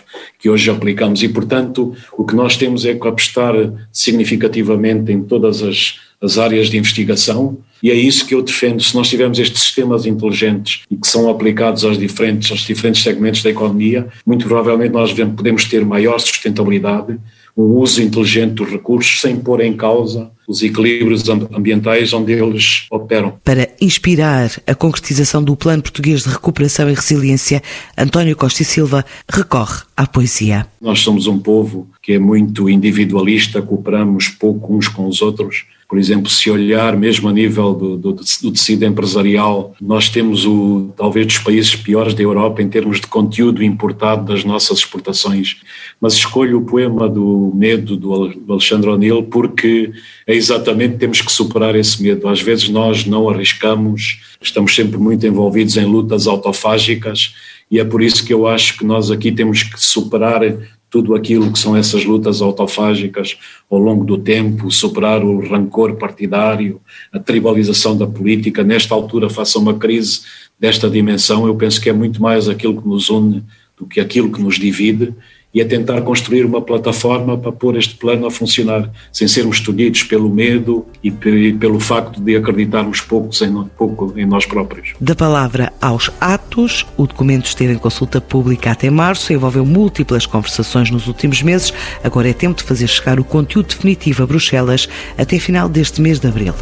que 0.47 0.51
hoje 0.51 0.71
aplicamos. 0.71 1.25
E, 1.25 1.29
portanto, 1.29 1.93
o 2.17 2.25
que 2.25 2.37
nós 2.37 2.57
temos 2.57 2.87
é 2.87 2.95
que 2.95 3.09
apostar 3.09 3.53
significativamente 3.93 5.11
em 5.11 5.21
todas 5.21 5.61
as, 5.61 5.99
as 6.23 6.39
áreas 6.39 6.71
de 6.71 6.79
investigação 6.79 7.59
e 7.83 7.91
é 7.91 7.95
isso 7.95 8.25
que 8.25 8.35
eu 8.35 8.43
defendo. 8.43 8.83
Se 8.83 8.95
nós 8.95 9.09
tivermos 9.09 9.39
estes 9.39 9.61
sistemas 9.61 10.07
inteligentes 10.07 10.85
e 10.91 10.97
que 10.97 11.07
são 11.07 11.29
aplicados 11.29 11.85
aos 11.85 11.99
diferentes, 11.99 12.51
aos 12.51 12.61
diferentes 12.61 13.03
segmentos 13.03 13.43
da 13.43 13.51
economia, 13.51 14.07
muito 14.25 14.47
provavelmente 14.47 14.93
nós 14.93 15.13
podemos 15.13 15.65
ter 15.65 15.85
maior 15.85 16.19
sustentabilidade, 16.19 17.19
um 17.57 17.79
uso 17.79 18.03
inteligente 18.03 18.53
dos 18.53 18.69
recursos 18.69 19.21
sem 19.21 19.37
pôr 19.37 19.61
em 19.63 19.75
causa 19.75 20.31
os 20.47 20.63
equilíbrios 20.63 21.29
ambientais 21.29 22.13
onde 22.13 22.33
eles 22.33 22.87
operam. 22.91 23.39
Para 23.43 23.69
inspirar 23.81 24.51
a 24.67 24.75
concretização 24.75 25.43
do 25.43 25.57
Plano 25.57 25.83
Português 25.83 26.23
de 26.23 26.29
Recuperação 26.29 26.89
e 26.89 26.95
Resiliência, 26.95 27.63
António 27.99 28.37
Costa 28.37 28.63
e 28.63 28.65
Silva 28.65 29.05
recorre 29.29 29.83
à 29.97 30.07
poesia. 30.07 30.67
Nós 30.81 31.01
somos 31.01 31.27
um 31.27 31.39
povo 31.39 31.89
que 32.01 32.13
é 32.13 32.19
muito 32.19 32.69
individualista, 32.71 33.61
cooperamos 33.61 34.29
pouco 34.29 34.77
uns 34.77 34.87
com 34.87 35.09
os 35.09 35.21
outros 35.21 35.65
por 35.89 35.99
exemplo, 35.99 36.29
se 36.29 36.51
olhar 36.51 36.97
mesmo 36.97 37.29
a 37.29 37.33
nível 37.33 37.73
do, 37.73 37.97
do, 37.97 38.13
do, 38.13 38.53
tecido 38.53 38.85
empresarial, 38.85 39.75
nós 39.81 40.09
temos 40.09 40.45
o 40.45 40.93
talvez 40.97 41.27
dos 41.27 41.39
países 41.39 41.77
piores 41.77 42.13
da 42.13 42.23
Europa 42.23 42.61
em 42.61 42.69
termos 42.69 43.01
de 43.01 43.07
conteúdo 43.07 43.63
importado 43.63 44.25
das 44.25 44.43
nossas 44.43 44.79
exportações. 44.79 45.59
Mas 46.01 46.15
escolho 46.15 46.59
o 46.59 46.65
poema 46.65 47.09
do 47.09 47.53
medo 47.55 47.97
do 47.97 48.35
Alexandre 48.49 48.91
O'Neill 48.91 49.23
porque 49.25 49.93
é 50.27 50.35
exatamente 50.35 50.97
temos 50.97 51.21
que 51.21 51.31
superar 51.31 51.77
esse 51.77 52.03
medo. 52.03 52.29
Às 52.29 52.41
vezes 52.41 52.69
nós 52.69 53.07
não 53.07 53.29
arriscamos, 53.29 54.21
estamos 54.43 54.75
sempre 54.75 54.99
muito 54.99 55.25
envolvidos 55.25 55.77
em 55.77 55.85
lutas 55.85 56.27
autofágicas 56.27 57.33
e 57.71 57.79
é 57.79 57.85
por 57.85 58.03
isso 58.03 58.25
que 58.25 58.33
eu 58.33 58.47
acho 58.47 58.79
que 58.79 58.85
nós 58.85 59.11
aqui 59.11 59.31
temos 59.31 59.63
que 59.63 59.81
superar 59.81 60.43
tudo 60.89 61.15
aquilo 61.15 61.53
que 61.53 61.59
são 61.59 61.77
essas 61.77 62.05
lutas 62.05 62.41
autofágicas 62.41 63.37
ao 63.71 63.79
longo 63.79 64.05
do 64.05 64.17
tempo, 64.17 64.71
superar 64.71 65.23
o 65.23 65.41
rancor 65.49 65.97
partidário, 65.97 66.81
a 67.13 67.19
tribalização 67.19 67.97
da 67.97 68.07
política, 68.07 68.63
nesta 68.63 68.95
altura, 68.95 69.29
face 69.29 69.57
a 69.59 69.61
uma 69.61 69.75
crise 69.75 70.21
desta 70.59 70.89
dimensão, 70.89 71.47
eu 71.47 71.55
penso 71.55 71.81
que 71.81 71.91
é 71.91 71.93
muito 71.93 72.23
mais 72.23 72.49
aquilo 72.49 72.81
que 72.81 72.89
nos 72.89 73.11
une 73.11 73.43
do 73.77 73.87
que 73.87 74.01
aquilo 74.01 74.33
que 74.33 74.41
nos 74.41 74.59
divide 74.59 75.13
e 75.57 75.63
a 75.63 75.65
tentar 75.65 76.03
construir 76.03 76.45
uma 76.45 76.61
plataforma 76.61 77.39
para 77.39 77.51
pôr 77.51 77.79
este 77.79 77.95
plano 77.95 78.27
a 78.27 78.31
funcionar, 78.31 78.91
sem 79.11 79.27
sermos 79.27 79.59
tolhidos 79.59 80.03
pelo 80.03 80.29
medo 80.29 80.85
e 81.03 81.11
pelo 81.11 81.81
facto 81.81 82.21
de 82.21 82.37
acreditarmos 82.37 83.01
poucos 83.01 83.41
em, 83.41 83.51
pouco 83.75 84.13
em 84.19 84.27
nós 84.27 84.45
próprios. 84.45 84.93
Da 85.01 85.15
palavra 85.15 85.73
aos 85.81 86.11
atos, 86.21 86.85
o 86.95 87.07
documento 87.07 87.47
esteve 87.47 87.73
em 87.73 87.79
consulta 87.79 88.21
pública 88.21 88.71
até 88.71 88.91
março, 88.91 89.33
envolveu 89.33 89.65
múltiplas 89.65 90.27
conversações 90.27 90.91
nos 90.91 91.07
últimos 91.07 91.41
meses, 91.41 91.73
agora 92.05 92.29
é 92.29 92.35
tempo 92.35 92.59
de 92.59 92.63
fazer 92.63 92.87
chegar 92.87 93.19
o 93.19 93.25
conteúdo 93.25 93.69
definitivo 93.69 94.25
a 94.25 94.27
Bruxelas 94.27 94.87
até 95.17 95.39
final 95.39 95.71
deste 95.71 96.03
mês 96.03 96.21
de 96.21 96.29
abril. 96.29 96.53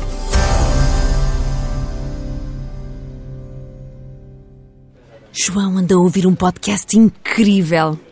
João 5.33 5.78
anda 5.78 5.96
a 5.96 5.98
ouvir 5.98 6.28
um 6.28 6.35
podcast 6.37 6.96
incrível. 6.96 7.98